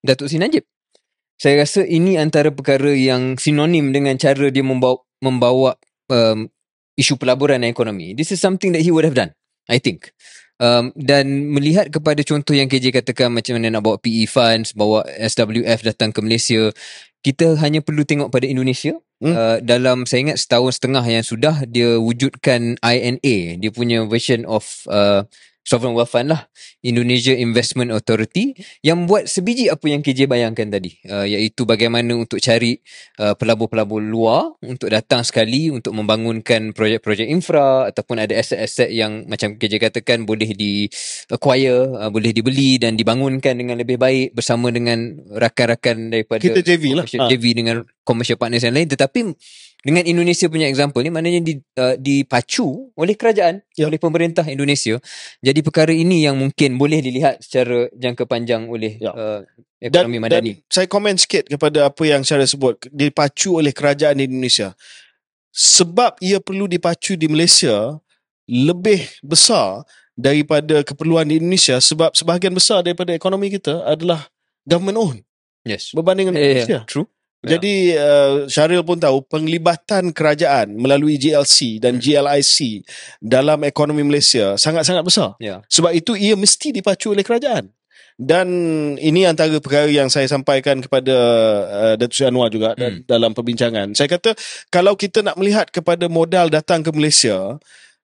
[0.03, 0.67] Datuk Seri Najib.
[1.39, 5.75] Saya rasa ini antara perkara yang sinonim dengan cara dia membawa, membawa
[6.07, 6.47] um,
[6.95, 8.15] isu pelaburan dan ekonomi.
[8.15, 9.35] This is something that he would have done,
[9.67, 10.15] I think.
[10.63, 15.03] Um, dan melihat kepada contoh yang KJ katakan macam mana nak bawa PE funds, bawa
[15.19, 16.71] SWF datang ke Malaysia,
[17.27, 18.95] kita hanya perlu tengok pada Indonesia.
[19.19, 19.35] Hmm.
[19.35, 24.87] Uh, dalam saya ingat setahun setengah yang sudah dia wujudkan INA, dia punya version of
[24.87, 25.27] uh,
[25.63, 26.47] sovereign wealth fund lah,
[26.83, 32.43] Indonesia Investment Authority yang buat sebiji apa yang KJ bayangkan tadi, uh, iaitu bagaimana untuk
[32.43, 32.79] cari
[33.23, 39.55] uh, pelabur-pelabur luar untuk datang sekali untuk membangunkan projek-projek infra ataupun ada aset-aset yang macam
[39.55, 40.91] KJ katakan boleh di
[41.31, 46.99] acquire, uh, boleh dibeli dan dibangunkan dengan lebih baik bersama dengan rakan-rakan daripada Kita JV
[46.99, 47.07] lah.
[47.07, 47.31] commercial Ha.
[47.31, 49.21] JV dengan commercial partners yang lain tetapi
[49.83, 53.91] dengan Indonesia punya example ni maknanya di, uh, dipacu oleh kerajaan Ya.
[53.91, 55.03] oleh pemerintah Indonesia
[55.43, 59.11] jadi perkara ini yang mungkin boleh dilihat secara jangka panjang oleh Ya.
[59.11, 59.41] uh,
[59.83, 62.79] Dan, ekonomi dan madani saya komen sikit kepada apa yang saya sebut.
[62.89, 64.79] Dipacu oleh kerajaan di Indonesia.
[65.51, 67.99] Sebab ia perlu dipacu di Malaysia
[68.49, 74.29] lebih besar daripada keperluan di Indonesia sebab sebahagian besar daripada ekonomi kita adalah
[74.69, 75.21] government owned
[75.65, 76.73] yes berbanding dengan yeah, Malaysia.
[76.79, 77.22] yeah, true Ya.
[77.43, 82.87] Jadi uh, Syaril pun tahu penglibatan kerajaan melalui GLC dan GLIC
[83.19, 85.35] dalam ekonomi Malaysia sangat-sangat besar.
[85.43, 87.75] ya Sebab itu ia mesti dipacu oleh kerajaan.
[88.15, 88.47] Dan
[89.01, 91.17] ini antara perkara yang saya sampaikan kepada
[91.67, 93.03] uh, Datuk Seri Anwar juga Hmm.
[93.03, 93.11] hmm.
[93.11, 93.99] dalam perbincangan.
[93.99, 94.39] Saya kata
[94.71, 97.59] kalau kita nak melihat kepada modal datang ke Malaysia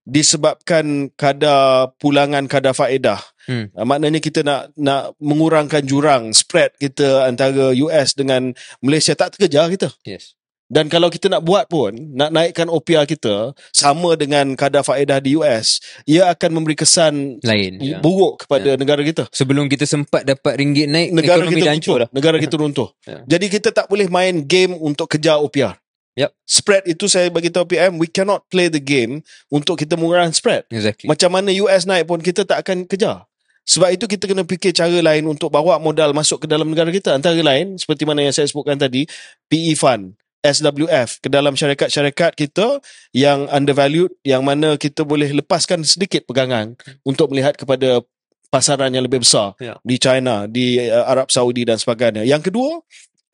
[0.09, 3.21] disebabkan kadar pulangan kadar faedah.
[3.45, 3.69] Hmm.
[3.77, 9.69] Uh, maknanya kita nak nak mengurangkan jurang spread kita antara US dengan Malaysia tak terkejar
[9.69, 9.93] kita.
[10.09, 10.33] yes
[10.69, 15.33] Dan kalau kita nak buat pun, nak naikkan OPR kita sama dengan kadar faedah di
[15.41, 18.05] US, ia akan memberi kesan lain ya.
[18.05, 19.33] buruk kepada negara kita.
[19.33, 22.89] sebelum kita sempat dapat ringgit naik Negara ekonomi kita dah hancur dah Negara kita runtuh.
[23.09, 23.25] Ya.
[23.25, 25.73] Jadi kita tak boleh main game untuk kejar OPR.
[26.19, 26.31] Yep.
[26.43, 30.67] Spread itu saya bagi tahu PM, we cannot play the game untuk kita mengurangkan spread.
[30.67, 33.23] exactly Macam mana US naik pun kita tak akan kejar.
[33.69, 37.13] Sebab itu kita kena fikir cara lain untuk bawa modal masuk ke dalam negara kita.
[37.13, 39.05] Antara lain seperti mana yang saya sebutkan tadi,
[39.47, 42.81] PE fund, SWF ke dalam syarikat-syarikat kita
[43.13, 48.01] yang undervalued yang mana kita boleh lepaskan sedikit pegangan untuk melihat kepada
[48.49, 49.77] pasaran yang lebih besar Ya.
[49.85, 52.25] di China, di uh, Arab Saudi dan sebagainya.
[52.25, 52.81] Yang kedua,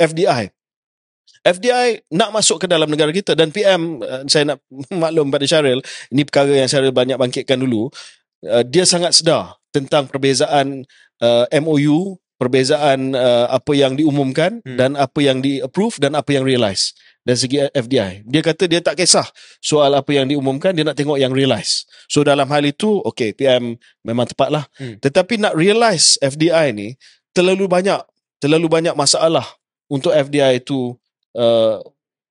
[0.03, 0.51] FDI.
[1.45, 4.64] FDI nak masuk ke dalam negara kita dan PM uh, saya nak
[5.05, 7.92] maklum pada Syaril, ini perkara yang Syaril banyak bangkitkan dulu.
[8.40, 10.88] Uh, dia sangat sedar tentang perbezaan
[11.20, 14.76] uh, MOU, perbezaan uh, apa yang diumumkan Hmm.
[14.80, 18.24] dan apa yang di-approve dan apa yang realise dari segi FDI.
[18.28, 19.24] Dia kata dia tak kisah
[19.61, 21.88] soal apa yang diumumkan, dia nak tengok yang realise.
[22.09, 24.68] So dalam hal itu, okay, PM memang tepatlah.
[24.76, 25.01] Hmm.
[25.01, 26.97] Tetapi nak realise FDI ni,
[27.32, 28.01] terlalu banyak,
[28.40, 29.45] terlalu banyak masalah
[29.88, 30.97] untuk FDI itu
[31.39, 31.78] uh,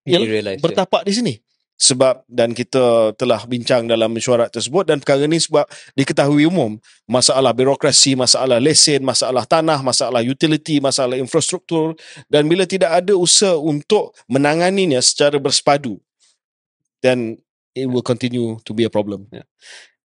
[0.03, 0.59] Ini Yalah, ya.
[0.59, 1.33] bertapak di sini.
[1.73, 5.65] Sebab dan kita telah bincang dalam mesyuarat tersebut dan perkara ni sebab
[5.97, 6.77] diketahui umum
[7.09, 11.97] masalah birokrasi, masalah lesen, masalah tanah, masalah utility, masalah infrastruktur
[12.29, 15.97] dan bila tidak ada usaha untuk menanganinya secara bersepadu
[17.03, 17.37] then
[17.75, 19.27] it will continue to be a problem.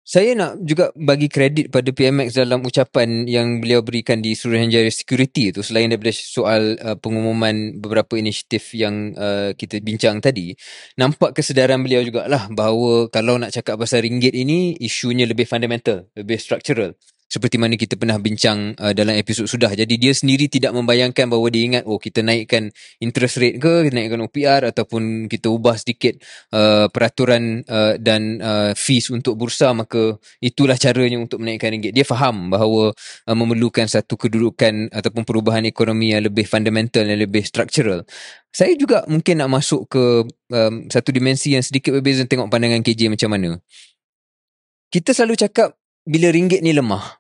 [0.08, 5.52] Saya nak juga bagi kredit pada PMX dalam ucapan yang beliau berikan di Suruhanjaya Security
[5.52, 10.56] tu selain daripada soal uh, pengumuman beberapa inisiatif yang uh, kita bincang tadi
[10.96, 16.40] nampak kesedaran beliau jugalah bahawa kalau nak cakap pasal ringgit ini isunya lebih fundamental lebih
[16.40, 16.96] structural
[17.28, 21.48] seperti mana kita pernah bincang uh, dalam episod sudah jadi dia sendiri tidak membayangkan bahawa
[21.52, 22.72] dia ingat oh kita naikkan
[23.04, 26.16] interest rate ke kita naikkan OPR ataupun kita ubah sedikit
[26.56, 31.92] uh, peraturan uh, dan uh, fees untuk bursa maka itulah caranya untuk menaikkan ringgit.
[31.92, 37.44] Dia faham bahawa uh, memerlukan satu kedudukan ataupun perubahan ekonomi yang lebih fundamental yang lebih
[37.44, 38.08] structural.
[38.56, 40.04] Saya juga mungkin nak masuk ke
[40.56, 43.60] um, satu dimensi yang sedikit berbeza tengok pandangan KJ macam mana.
[44.88, 45.76] Kita selalu cakap
[46.08, 47.20] bila ringgit ni lemah.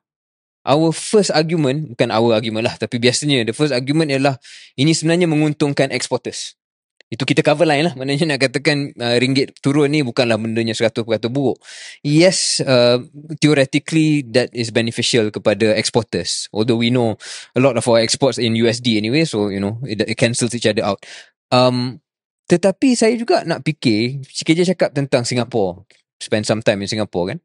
[0.67, 4.35] Our first argument, bukan our argument lah, tapi biasanya the first argument ialah
[4.75, 6.59] ini sebenarnya menguntungkan exporters.
[7.07, 7.93] Itu kita cover line lah.
[7.95, 11.55] Maknanya nak katakan uh, ringgit turun ni bukanlah bendanya 100% buruk.
[12.03, 12.99] Yes, uh,
[13.39, 16.51] theoretically that is beneficial kepada exporters.
[16.51, 17.15] Although we know
[17.55, 20.67] a lot of our exports in USD anyway, so you know it, it cancels each
[20.67, 20.99] other out.
[21.47, 22.03] Um,
[22.51, 25.87] tetapi saya juga nak fikir, KJ cakap tentang Singapore.
[26.19, 27.39] Spend some time in Singapore kan.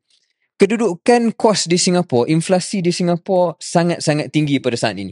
[0.63, 5.11] Kedudukan kos di Singapore, inflasi di Singapore sangat-sangat tinggi pada saat ini.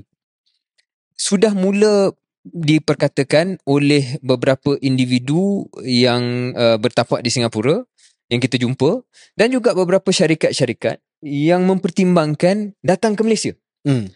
[1.19, 2.15] Sudah mula
[2.47, 7.83] diperkatakan oleh beberapa individu yang uh, bertapak di Singapura
[8.31, 9.03] yang kita jumpa
[9.35, 13.51] dan juga beberapa syarikat-syarikat yang mempertimbangkan datang ke Malaysia.
[13.83, 14.07] Hmm.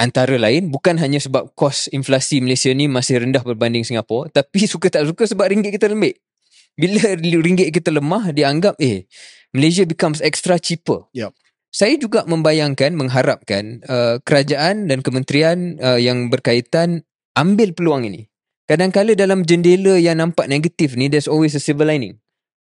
[0.00, 4.88] Antara lain bukan hanya sebab kos inflasi Malaysia ni masih rendah berbanding Singapura tapi suka
[4.88, 6.16] tak suka sebab ringgit kita lembik.
[6.80, 9.04] Bila ringgit kita lemah dianggap eh
[9.52, 11.04] Malaysia becomes extra cheaper.
[11.12, 11.36] Yup.
[11.70, 17.06] Saya juga membayangkan mengharapkan uh, kerajaan dan kementerian uh, yang berkaitan
[17.38, 18.26] ambil peluang ini.
[18.66, 22.18] Kadang-kala dalam jendela yang nampak negatif ni there's always a silver lining.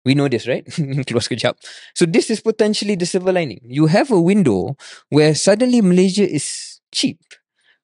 [0.03, 0.67] We know this, right?
[1.07, 1.55] Keluar sekejap.
[1.95, 3.63] So this is potentially the silver lining.
[3.63, 4.75] You have a window
[5.07, 7.23] where suddenly Malaysia is cheap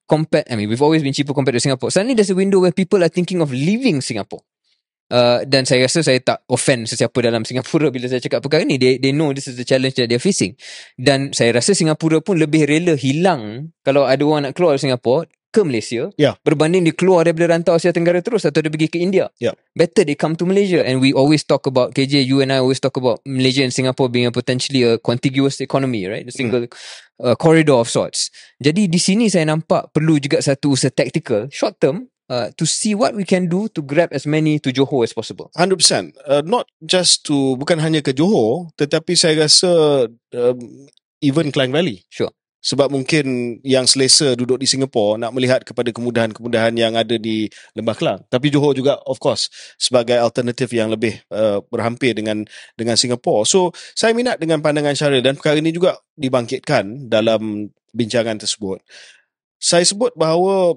[0.09, 1.91] compared, I mean, we've always been cheaper compared to Singapore.
[1.91, 4.43] Suddenly there's a window where people are thinking of leaving Singapore.
[5.09, 8.77] Uh, dan saya rasa saya tak offend sesiapa dalam Singapura bila saya cakap perkara ni.
[8.77, 10.53] They, they know this is the challenge that they're facing.
[10.95, 15.25] Dan saya rasa Singapura pun lebih rela hilang kalau ada orang nak keluar dari Singapura
[15.49, 16.37] ke Malaysia Ya.
[16.45, 19.33] berbanding dia keluar daripada rantau Asia Tenggara terus atau dia pergi ke India.
[19.41, 19.57] Ya.
[19.73, 22.77] Better they come to Malaysia and we always talk about KJ you and I always
[22.77, 26.69] talk about Malaysia and Singapore being a potentially a contiguous economy right a single
[27.17, 28.29] uh, corridor of sorts.
[28.61, 32.93] Jadi di sini saya nampak perlu juga satu usaha tactical short term uh, to see
[32.93, 35.49] what we can do to grab as many to Johor as possible.
[35.57, 36.13] 100%.
[36.23, 40.05] Uh, not just to, bukan hanya ke Johor, tetapi saya rasa
[40.37, 40.57] um,
[41.19, 42.05] even Klang Valley.
[42.07, 42.31] Sure.
[42.59, 47.95] Sebab mungkin yang selesa duduk di Singapore nak melihat kepada kemudahan-kemudahan yang ada di Lembah
[47.95, 48.19] Kelang.
[48.27, 49.47] Tapi Johor juga of course
[49.79, 52.43] sebagai alternatif yang lebih uh, berhampir dengan
[52.75, 53.47] dengan Singapore.
[53.47, 58.83] So saya minat dengan pandangan Syaril dan perkara ini juga dibangkitkan dalam bincangan tersebut.
[59.55, 60.75] Saya sebut bahawa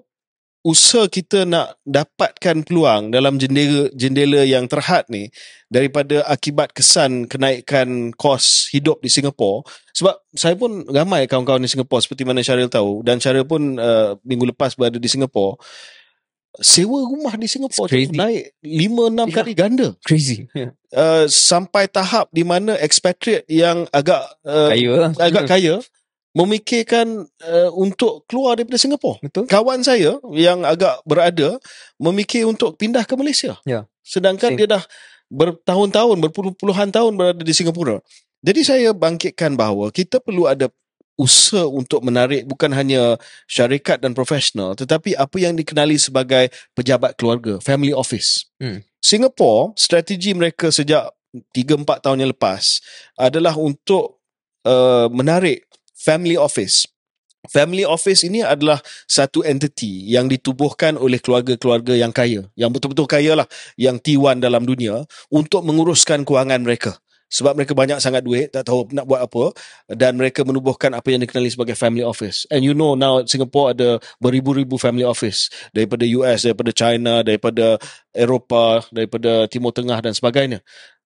[0.63, 5.27] usaha kita nak dapatkan peluang dalam jendela jendela yang terhad ni
[5.67, 11.99] daripada akibat kesan kenaikan kos hidup di Singapura sebab saya pun ramai kawan-kawan di Singapura
[11.99, 15.59] seperti mana Syaril tahu dan Syaril pun uh, minggu lepas berada di Singapura
[16.61, 19.29] sewa rumah di Singapura tu naik 5 6 Yeah.
[19.33, 20.47] kali ganda Crazy.
[20.55, 20.77] Yeah.
[20.95, 25.75] uh, sampai tahap di mana expatriate yang agak uh, Kaya agak kaya
[26.33, 29.45] memikirkan uh, untuk keluar daripada Singapura Betul.
[29.49, 31.61] kawan saya yang agak berada
[32.01, 33.61] memikir untuk pindah ke Malaysia.
[33.69, 33.85] Ya.
[34.01, 34.59] Sedangkan Same.
[34.65, 34.85] dia dah
[35.29, 38.01] bertahun-tahun, berpuluh-puluhan tahun berada di Singapura.
[38.43, 40.73] Jadi saya bangkitkan bahawa kita perlu ada
[41.21, 47.61] usaha untuk menarik bukan hanya syarikat dan profesional tetapi apa yang dikenali sebagai pejabat keluarga,
[47.61, 48.49] family office.
[48.57, 48.81] Hmm.
[48.99, 51.13] Singapore, strategi mereka sejak
[51.53, 52.81] 3-4 tahun yang lepas
[53.21, 54.21] adalah untuk
[54.65, 55.69] uh, menarik
[56.03, 56.91] family office.
[57.51, 58.79] Family office ini adalah
[59.11, 64.63] satu entity yang ditubuhkan oleh keluarga-keluarga yang kaya, yang betul-betul kaya lah, yang T1 dalam
[64.63, 67.03] dunia untuk menguruskan kewangan mereka.
[67.33, 69.57] Sebab mereka banyak sangat duit, tak tahu nak buat apa
[69.89, 72.45] dan mereka menubuhkan apa yang dikenali sebagai family office.
[72.53, 77.81] And you know now Singapore ada beribu-ribu family office daripada US, daripada China, daripada
[78.13, 80.61] Eropah, daripada Timur Tengah dan sebagainya.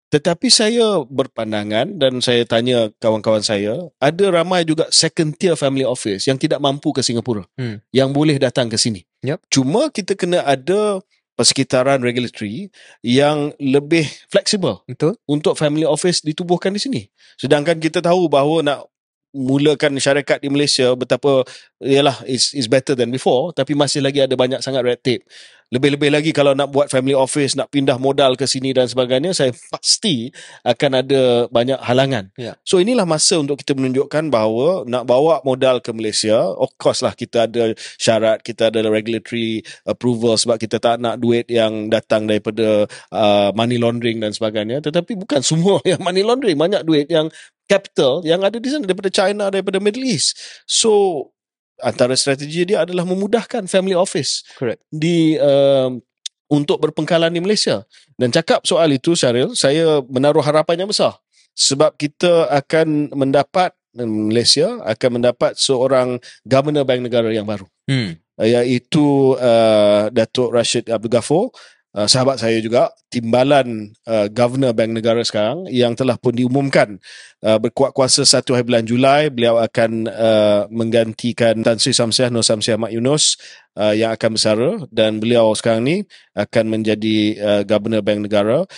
[0.06, 6.30] Tetapi saya berpandangan dan saya tanya kawan-kawan saya, ada ramai juga second tier family office
[6.30, 7.42] yang tidak mampu ke Singapura.
[7.58, 7.82] Hmm.
[7.90, 9.02] Yang boleh datang ke sini.
[9.26, 9.42] Yup.
[9.50, 11.02] Cuma kita kena ada
[11.36, 12.72] persekitaran regulatory
[13.04, 15.20] yang lebih fleksibel Betul?
[15.28, 17.02] untuk family office ditubuhkan di sini.
[17.36, 18.80] Sedangkan kita tahu bahawa nak
[19.36, 21.44] mulakan syarikat di Malaysia betapa
[21.76, 25.28] yalah is is better than before tapi masih lagi ada banyak sangat red tape.
[25.74, 29.50] Lebih-lebih lagi kalau nak buat family office, nak pindah modal ke sini dan sebagainya, saya
[29.74, 30.30] pasti
[30.62, 32.30] akan ada banyak halangan.
[32.38, 32.54] Ya.
[32.62, 37.18] So inilah masa untuk kita menunjukkan bahawa nak bawa modal ke Malaysia, of course lah
[37.18, 42.86] kita ada syarat, kita ada regulatory approval sebab kita tak nak duit yang datang daripada
[43.10, 44.78] uh, money laundering dan sebagainya.
[44.78, 47.26] Tetapi bukan semua yang money laundering, banyak duit yang
[47.66, 50.38] capital yang ada di sana daripada China, daripada Middle East.
[50.62, 51.34] So
[51.82, 54.80] antara strategi dia adalah memudahkan family office Correct.
[54.88, 56.00] di um,
[56.46, 57.82] untuk berpengkalan di Malaysia.
[58.14, 61.18] Dan cakap soal itu Syaril, saya menaruh harapan yang besar.
[61.56, 63.72] Sebab kita akan mendapat
[64.04, 68.18] Malaysia akan mendapat seorang governor bank negara yang baru Hmm.
[68.36, 71.48] iaitu uh, Datuk Rashid Abdul Ghafur
[71.96, 77.00] uh, sahabat saya juga timbalan uh, governor bank negara sekarang yang telah pun diumumkan
[77.40, 82.44] uh, berkuat kuasa 1 hari bulan Julai beliau akan uh, menggantikan Tan Sri Samsiah Nur
[82.44, 83.40] Samsiah Mat Yunus
[83.80, 84.70] uh, yang akan bersara.
[84.92, 85.96] Dan beliau sekarang ni
[86.36, 88.68] akan menjadi uh, governor bank negara.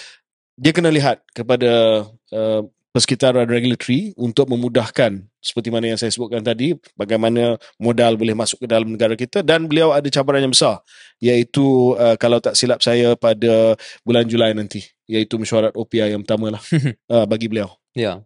[0.59, 2.63] Dia kena lihat kepada uh,
[2.99, 8.67] persekitaran regulatory untuk memudahkan seperti mana yang saya sebutkan tadi bagaimana modal boleh masuk ke
[8.67, 10.83] dalam negara kita dan beliau ada cabaran yang besar
[11.23, 16.59] iaitu uh, kalau tak silap saya pada bulan Julai nanti iaitu mesyuarat OPI yang pertama
[16.59, 16.63] lah
[17.15, 18.23] uh, bagi beliau Ya.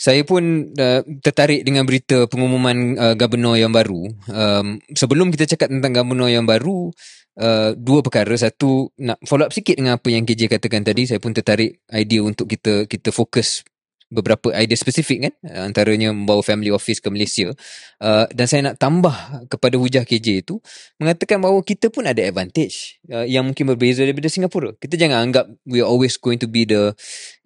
[0.00, 4.08] Saya pun uh, tertarik dengan berita pengumuman uh, gubernur yang baru.
[4.32, 6.88] Um, sebelum kita cakap tentang gubernur yang baru,
[7.36, 8.32] uh, dua perkara.
[8.32, 11.04] Satu, nak follow up sikit dengan apa yang KJ katakan tadi.
[11.04, 13.60] Saya pun tertarik idea untuk kita kita fokus
[14.10, 17.54] beberapa idea spesifik kan uh, antaranya membawa family office ke Malaysia.
[18.02, 20.58] Uh, dan saya nak tambah kepada hujah KJ itu
[20.98, 24.74] mengatakan bahawa kita pun ada advantage uh, yang mungkin berbeza daripada Singapura.
[24.76, 26.92] Kita jangan anggap we are always going to be the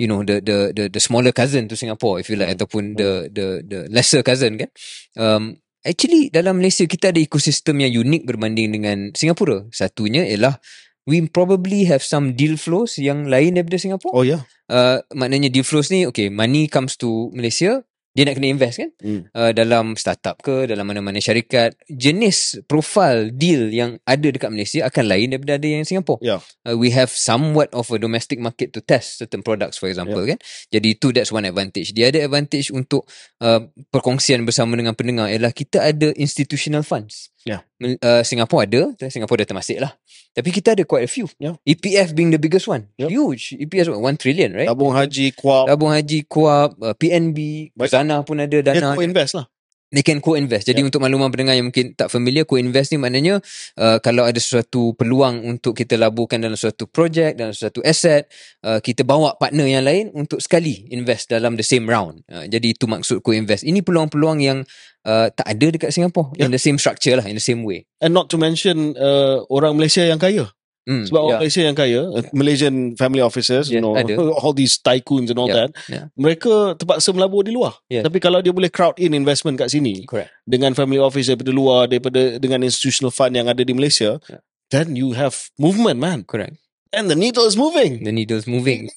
[0.01, 3.29] you know the the the, the smaller cousin to Singapore if you like ataupun the
[3.29, 4.73] the the lesser cousin kan.
[5.21, 9.69] Um, actually dalam Malaysia kita ada ekosistem yang unik berbanding dengan Singapura.
[9.69, 10.57] Satunya ialah
[11.05, 14.17] we probably have some deal flows yang lain daripada Singapura.
[14.17, 14.41] Oh ya.
[14.41, 14.43] yeah.
[14.71, 17.83] Uh, maknanya deal flows ni okay money comes to Malaysia
[18.15, 18.91] dia nak kena invest kan?
[19.03, 19.23] Hmm.
[19.35, 25.05] uh, dalam startup ke dalam mana-mana syarikat jenis profile deal yang ada dekat Malaysia akan
[25.11, 26.23] lain daripada ada yang Singapore.
[26.23, 26.39] Ya.
[26.39, 30.39] uh, we have somewhat of a domestic market to test certain products for example kan?
[30.71, 31.91] Jadi itu that's one advantage.
[31.91, 33.03] Dia ada advantage untuk
[33.43, 37.61] uh, perkongsian bersama dengan pendengar ialah kita ada institutional funds Ya.
[37.76, 39.92] Mel- uh, Singapore ada Singapore dah termasuk lah
[40.32, 41.53] tapi kita ada quite a few Ya.
[41.62, 43.07] EPF being the biggest one Ya.
[43.12, 47.38] huge EPF is 1 trillion right tabung haji kuap tabung haji KUAP uh, PNB
[47.76, 47.92] Baik.
[47.92, 49.47] Khazanah pun ada dia dana co-invest lah
[49.93, 50.64] they can co-invest.
[50.64, 50.87] Jadi Ya.
[50.87, 53.39] untuk makluman pendengar yang mungkin tak familiar, co-invest ni maknanya
[53.76, 58.26] uh, kalau ada sesuatu peluang untuk kita laburkan dalam suatu projek, dalam suatu aset,
[58.62, 62.24] uh, kita bawa partner yang lain untuk sekali invest dalam the same round.
[62.26, 63.62] Uh, jadi itu maksud co-invest.
[63.62, 64.59] Ini peluang-peluang yang
[65.05, 66.47] uh, tak ada dekat Singapore Ya.
[66.47, 67.87] in the same structure lah, in the same way.
[68.01, 70.51] and not to mention uh, orang Malaysia yang kaya
[70.85, 71.41] Hmm, Sebab orang ya.
[71.41, 74.14] Malaysia yang kaya, uh, Malaysian family officers, you Yes, know, ada.
[74.45, 76.05] all these tycoons and all Yeah, that, yeah.
[76.12, 77.80] mereka terpaksa melabur di luar.
[77.89, 78.05] Yes.
[78.05, 80.28] Tapi kalau dia boleh crowd in investment kat sini Correct.
[80.45, 84.41] dengan family office daripada luar, daripada dengan institutional fund yang ada di Malaysia, Yeah.
[84.68, 86.24] then you have movement, man.
[86.24, 86.57] Correct.
[86.95, 88.03] And the needle is moving.
[88.03, 88.88] The needle's moving.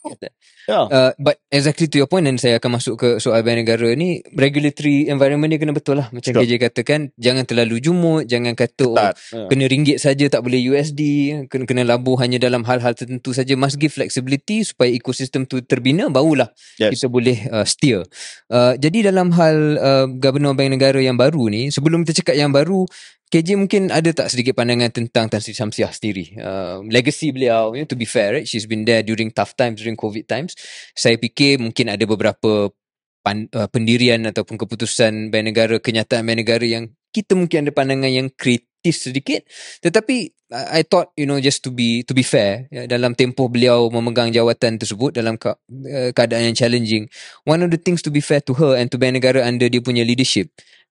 [0.67, 0.83] Yeah.
[0.91, 4.19] Uh, but exactly to your point dan saya akan masuk ke soal bank negara ni
[4.35, 6.43] regulatory environment dia kena betul lah macam Sure.
[6.43, 8.95] KJ katakan jangan terlalu jumut jangan kata oh.
[8.99, 9.47] Yeah.
[9.47, 11.01] kena ringgit saja tak boleh USD
[11.47, 16.11] kena kena labur hanya dalam hal-hal tertentu saja must give flexibility supaya ekosistem tu terbina
[16.11, 16.99] barulah Yes.
[16.99, 18.03] kita boleh uh, steer
[18.51, 22.51] uh, jadi dalam hal uh, governor bank negara yang baru ni sebelum kita cakap yang
[22.51, 22.83] baru
[23.27, 26.39] KJ mungkin ada tak sedikit pandangan tentang Tan Sri Samsiah sendiri?
[26.39, 28.47] Uh, legacy beliau you know, to be fair right?
[28.47, 30.55] She's been there during tough times during covid times.
[30.95, 32.71] Saya fikir mungkin ada beberapa
[33.19, 38.07] pan, uh, pendirian ataupun keputusan bank negara kenyataan bank negara yang kita mungkin ada pandangan
[38.07, 39.43] yang kritis sedikit.
[39.83, 40.15] Tetapi
[40.55, 43.91] uh, I thought you know just to be to be fair ya, dalam tempoh beliau
[43.91, 47.11] memegang jawatan tersebut dalam ke, uh, keadaan yang challenging
[47.43, 49.83] one of the things to be fair to her and to bank negara under dia
[49.83, 50.47] punya leadership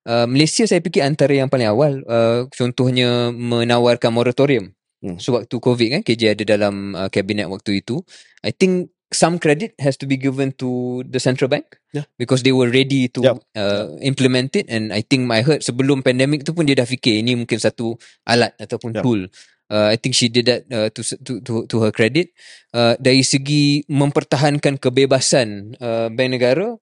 [0.06, 5.20] uh, Malaysia saya fikir antara yang paling awal uh, contohnya menawarkan moratorium Hmm.
[5.20, 8.00] sewaktu COVID kan KJ ada dalam uh, kabinet waktu itu
[8.40, 12.08] I think some credit has to be given to the central bank Yeah.
[12.16, 13.44] because they were ready to Yup.
[13.52, 17.20] uh, implement it and I think I heard sebelum pandemic tu pun dia dah fikir
[17.20, 19.04] ini mungkin satu alat ataupun Yup.
[19.04, 19.20] tool
[19.68, 22.32] uh, I think she did that uh, to, to to to her credit
[22.72, 26.72] uh, dari segi mempertahankan kebebasan uh, bank negara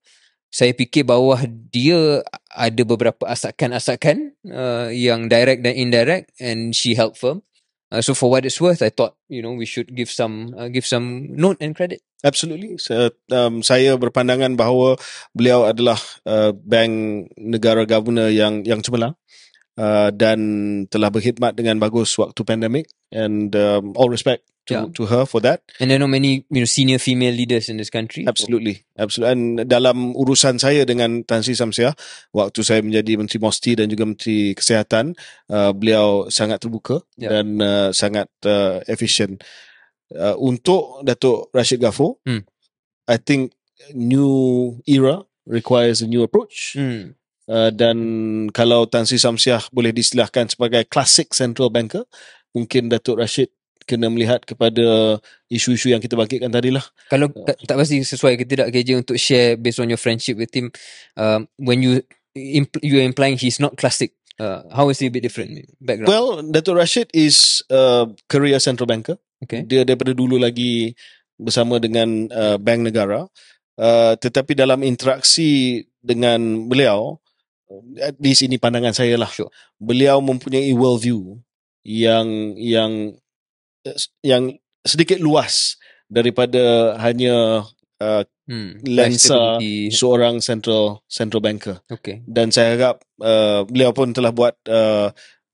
[0.54, 2.22] saya fikir bawah dia
[2.54, 7.42] ada beberapa asakan-asakan uh, yang direct dan indirect and she helped firm
[7.90, 10.70] uh, so for what it's worth I thought you know we should give some uh,
[10.70, 12.80] give some note and credit Absolutely.
[12.80, 14.96] Saya, um, saya berpandangan bahawa
[15.36, 19.12] beliau adalah uh, bank negara governor yang yang cemerlang
[19.76, 20.40] uh, dan
[20.88, 24.84] telah berkhidmat dengan bagus waktu pandemik and um, all respect to Yeah.
[24.96, 25.60] to her for that.
[25.76, 28.84] and there are many you know senior female leaders in this country Absolutely.
[28.96, 29.28] Absolutely.
[29.32, 31.92] And dalam urusan saya dengan Tan Sri Samsiah,
[32.32, 35.12] waktu saya menjadi Menteri Mosti dan juga Menteri Kesihatan,
[35.52, 37.28] uh, beliau sangat terbuka Ya.
[37.36, 39.36] dan uh, sangat uh, efisien.
[40.08, 42.44] Uh, untuk Datuk Rashid Ghafur, Hmm.
[43.04, 43.52] I think
[43.92, 46.72] new era requires a new approach.
[46.78, 47.12] hmm.
[47.44, 47.98] Uh, dan
[48.56, 52.08] kalau Tan Sri Samsiah boleh distilahkan sebagai classic central banker,
[52.56, 53.52] mungkin Datuk Rashid
[53.84, 55.20] kena melihat kepada
[55.52, 56.84] isu-isu yang kita bangkitkan tadi lah.
[57.12, 60.50] Kalau tak, tak pasti sesuai ke tidak KJ untuk share based on your friendship with
[60.52, 60.72] him
[61.16, 62.00] um, when you
[62.34, 66.10] impl- you are implying he's not classic uh, how is he a bit different background
[66.10, 69.16] Well, Datuk Rashid is a career central banker.
[69.38, 70.96] okay Dia daripada dulu lagi
[71.38, 73.26] bersama dengan uh, bank negara.
[73.74, 77.18] Uh, tetapi dalam interaksi dengan beliau,
[77.98, 79.26] at least ini pandangan saya lah.
[79.26, 79.50] Sure.
[79.82, 81.42] Beliau mempunyai world view
[81.82, 83.18] yang yang
[84.24, 85.76] yang sedikit luas
[86.08, 87.64] daripada hanya
[88.00, 88.84] uh, hmm.
[88.84, 89.56] lensa
[89.90, 91.80] seorang central central banker.
[91.88, 95.08] okay dan saya harap uh, beliau pun telah buat uh,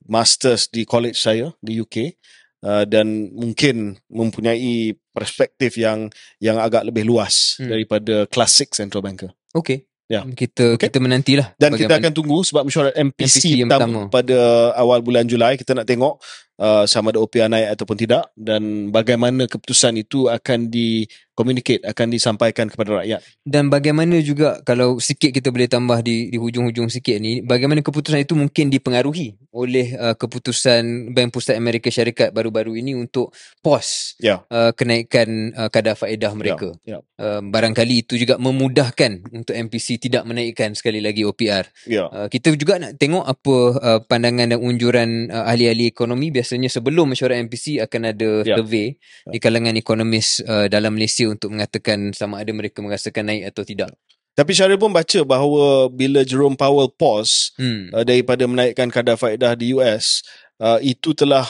[0.06, 2.18] masters di college saya di UK
[2.66, 6.10] uh, dan mungkin mempunyai perspektif yang
[6.42, 7.70] yang agak lebih luas Hmm.
[7.70, 9.30] daripada classic central banker.
[9.54, 10.26] okay Ya.
[10.26, 10.90] kita Okay.
[10.90, 14.10] kita menantilah Dan kita akan tunggu sebab mesyuarat MPC, MPC yang pertama pertama.
[14.10, 14.38] pada
[14.74, 16.18] awal bulan Julai kita nak tengok
[16.60, 21.08] uh, sama ada OPR naik ataupun tidak dan bagaimana keputusan itu akan di
[21.40, 23.20] communicate akan disampaikan kepada rakyat.
[23.42, 28.20] dan bagaimana juga kalau sikit kita boleh tambah di di hujung-hujung sikit ni bagaimana keputusan
[28.20, 34.44] itu mungkin dipengaruhi oleh uh, keputusan Bank Pusat Amerika Syarikat baru-baru ini untuk pause Ya.
[34.46, 37.00] uh, kenaikan uh, kadar faedah mereka Ya.
[37.16, 42.06] uh, barangkali itu juga memudahkan untuk MPC tidak menaikkan sekali lagi OPR Ya.
[42.06, 47.10] Uh, kita juga nak tengok apa uh, pandangan dan unjuran uh, ahli-ahli ekonomi biasanya sebelum
[47.10, 48.54] mesyuarat MPC akan ada Ya.
[48.54, 48.94] survey
[49.26, 49.30] Ya.
[49.32, 53.90] di kalangan ekonomis uh, dalam Malaysia untuk mengatakan sama ada mereka merasakan naik atau tidak.
[54.34, 57.90] Tapi Syaril pun baca bahawa bila Jerome Powell pause Hmm.
[57.92, 60.22] uh, daripada menaikkan kadar faedah di US,
[60.62, 61.44] uh, itu telah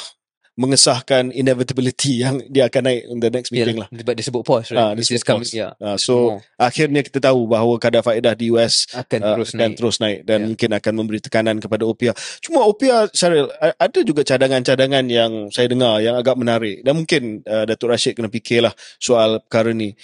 [0.58, 3.88] mengesahkan inevitability yang dia akan naik in the next meeting lah.
[3.88, 4.92] Sebab dia sebut pause, right?
[4.92, 5.54] dia It sebut coming- pause.
[5.56, 6.42] yeah, Uh, so more.
[6.58, 9.76] akhirnya kita tahu bahawa kadar faedah di US akan uh, terus akan naik.
[9.78, 10.46] terus naik dan Ya.
[10.52, 12.12] mungkin akan memberi tekanan kepada OPR.
[12.40, 17.64] Cuma OPR Syaril ada juga cadangan-cadangan yang saya dengar yang agak menarik dan mungkin uh,
[17.64, 19.94] Datuk Rashid kena fikirlah soal perkara ni.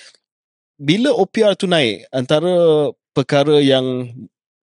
[0.76, 2.53] Bila OPR tu naik antara
[3.12, 4.12] perkara yang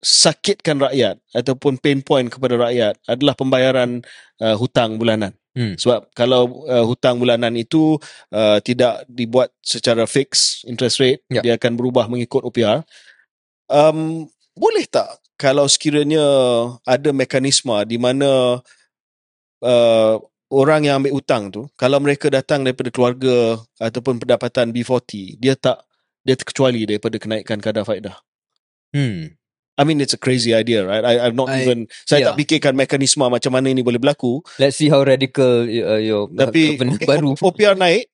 [0.01, 4.03] sakitkan rakyat ataupun pain point kepada rakyat adalah pembayaran
[4.41, 5.33] uh, hutang bulanan.
[5.53, 5.77] Hmm.
[5.77, 8.01] Sebab kalau uh, hutang bulanan itu
[8.33, 11.45] uh, tidak dibuat secara fix interest rate, Ya.
[11.45, 12.81] dia akan berubah mengikut OPR.
[13.69, 16.25] Um, boleh tak kalau sekiranya
[16.85, 18.61] ada mekanisme di mana
[19.65, 20.15] uh,
[20.53, 25.85] orang yang ambil hutang tu, kalau mereka datang daripada keluarga ataupun pendapatan B40, dia tak
[26.23, 28.17] dia terkecuali daripada kenaikan kadar faedah.
[28.95, 29.35] Hmm.
[29.81, 31.01] I mean it's a crazy idea, right?
[31.01, 32.29] I, I've not I- even saya yeah.
[32.33, 34.45] tak fikirkan mekanisme macam mana ini boleh berlaku.
[34.61, 37.31] Let's see how radical uh, your Tapi government okay, baru.
[37.41, 38.13] OPR naik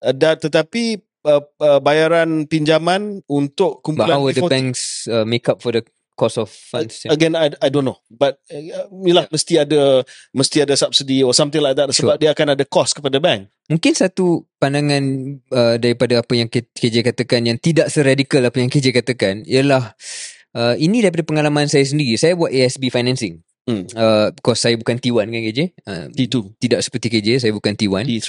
[0.00, 4.80] uh, dan tetapi uh, uh, bayaran pinjaman untuk But kumpulan how will the B40 banks
[5.08, 5.84] uh, make up for the
[6.14, 7.02] cost of funds?
[7.10, 11.58] again I, I don't know but uh, yalah mesti ada mesti ada subsidi or something
[11.58, 13.52] like that sebab dia akan ada cost kepada bank.
[13.68, 15.04] Mungkin satu pandangan
[15.52, 20.33] uh, daripada apa yang KJ katakan yang tidak seradikal apa yang KJ katakan ialah uh,
[20.78, 22.14] ini daripada pengalaman saya sendiri.
[22.14, 23.42] Saya buat ASB financing.
[23.64, 23.88] Hmm.
[23.96, 25.60] Uh, because saya bukan T1 kan KJ.
[25.88, 28.04] Uh, T2, tidak seperti KJ, saya bukan T1.
[28.04, 28.28] T3.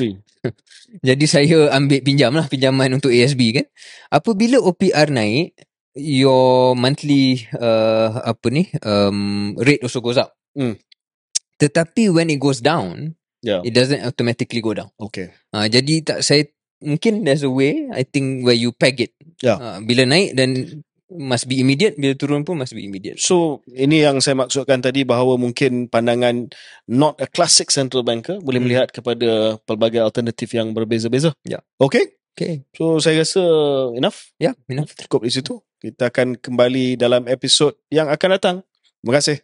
[1.12, 3.66] Jadi saya ambil pinjam lah pinjaman untuk ASB kan.
[4.08, 5.60] Apabila OPR naik,
[5.96, 10.32] your monthly uh, apa ni um, rate also goes up.
[10.56, 10.80] Hmm.
[11.60, 13.16] Tetapi when it goes down,
[13.46, 13.62] Yeah.
[13.62, 14.90] it doesn't automatically go down.
[14.98, 15.30] Okay.
[15.54, 16.50] Uh, jadi tak saya
[16.82, 19.14] mungkin there's a way I think where you peg it.
[19.38, 19.54] Ya.
[19.54, 20.82] Uh, bila naik dan
[21.14, 25.06] must be immediate bila turun pun must be immediate So ini yang saya maksudkan tadi
[25.06, 26.50] bahawa mungkin pandangan
[26.90, 28.66] not a classic central banker boleh Hmm.
[28.66, 31.38] melihat kepada pelbagai alternatif yang berbeza-beza.
[31.46, 31.62] Ya.
[31.78, 32.18] Okay.
[32.34, 33.42] okay So saya rasa
[33.94, 34.34] enough.
[34.42, 35.62] ya yeah, enough Cukup di situ.
[35.78, 38.56] Kita akan kembali dalam episod yang akan datang.
[39.00, 39.38] Terima kasih.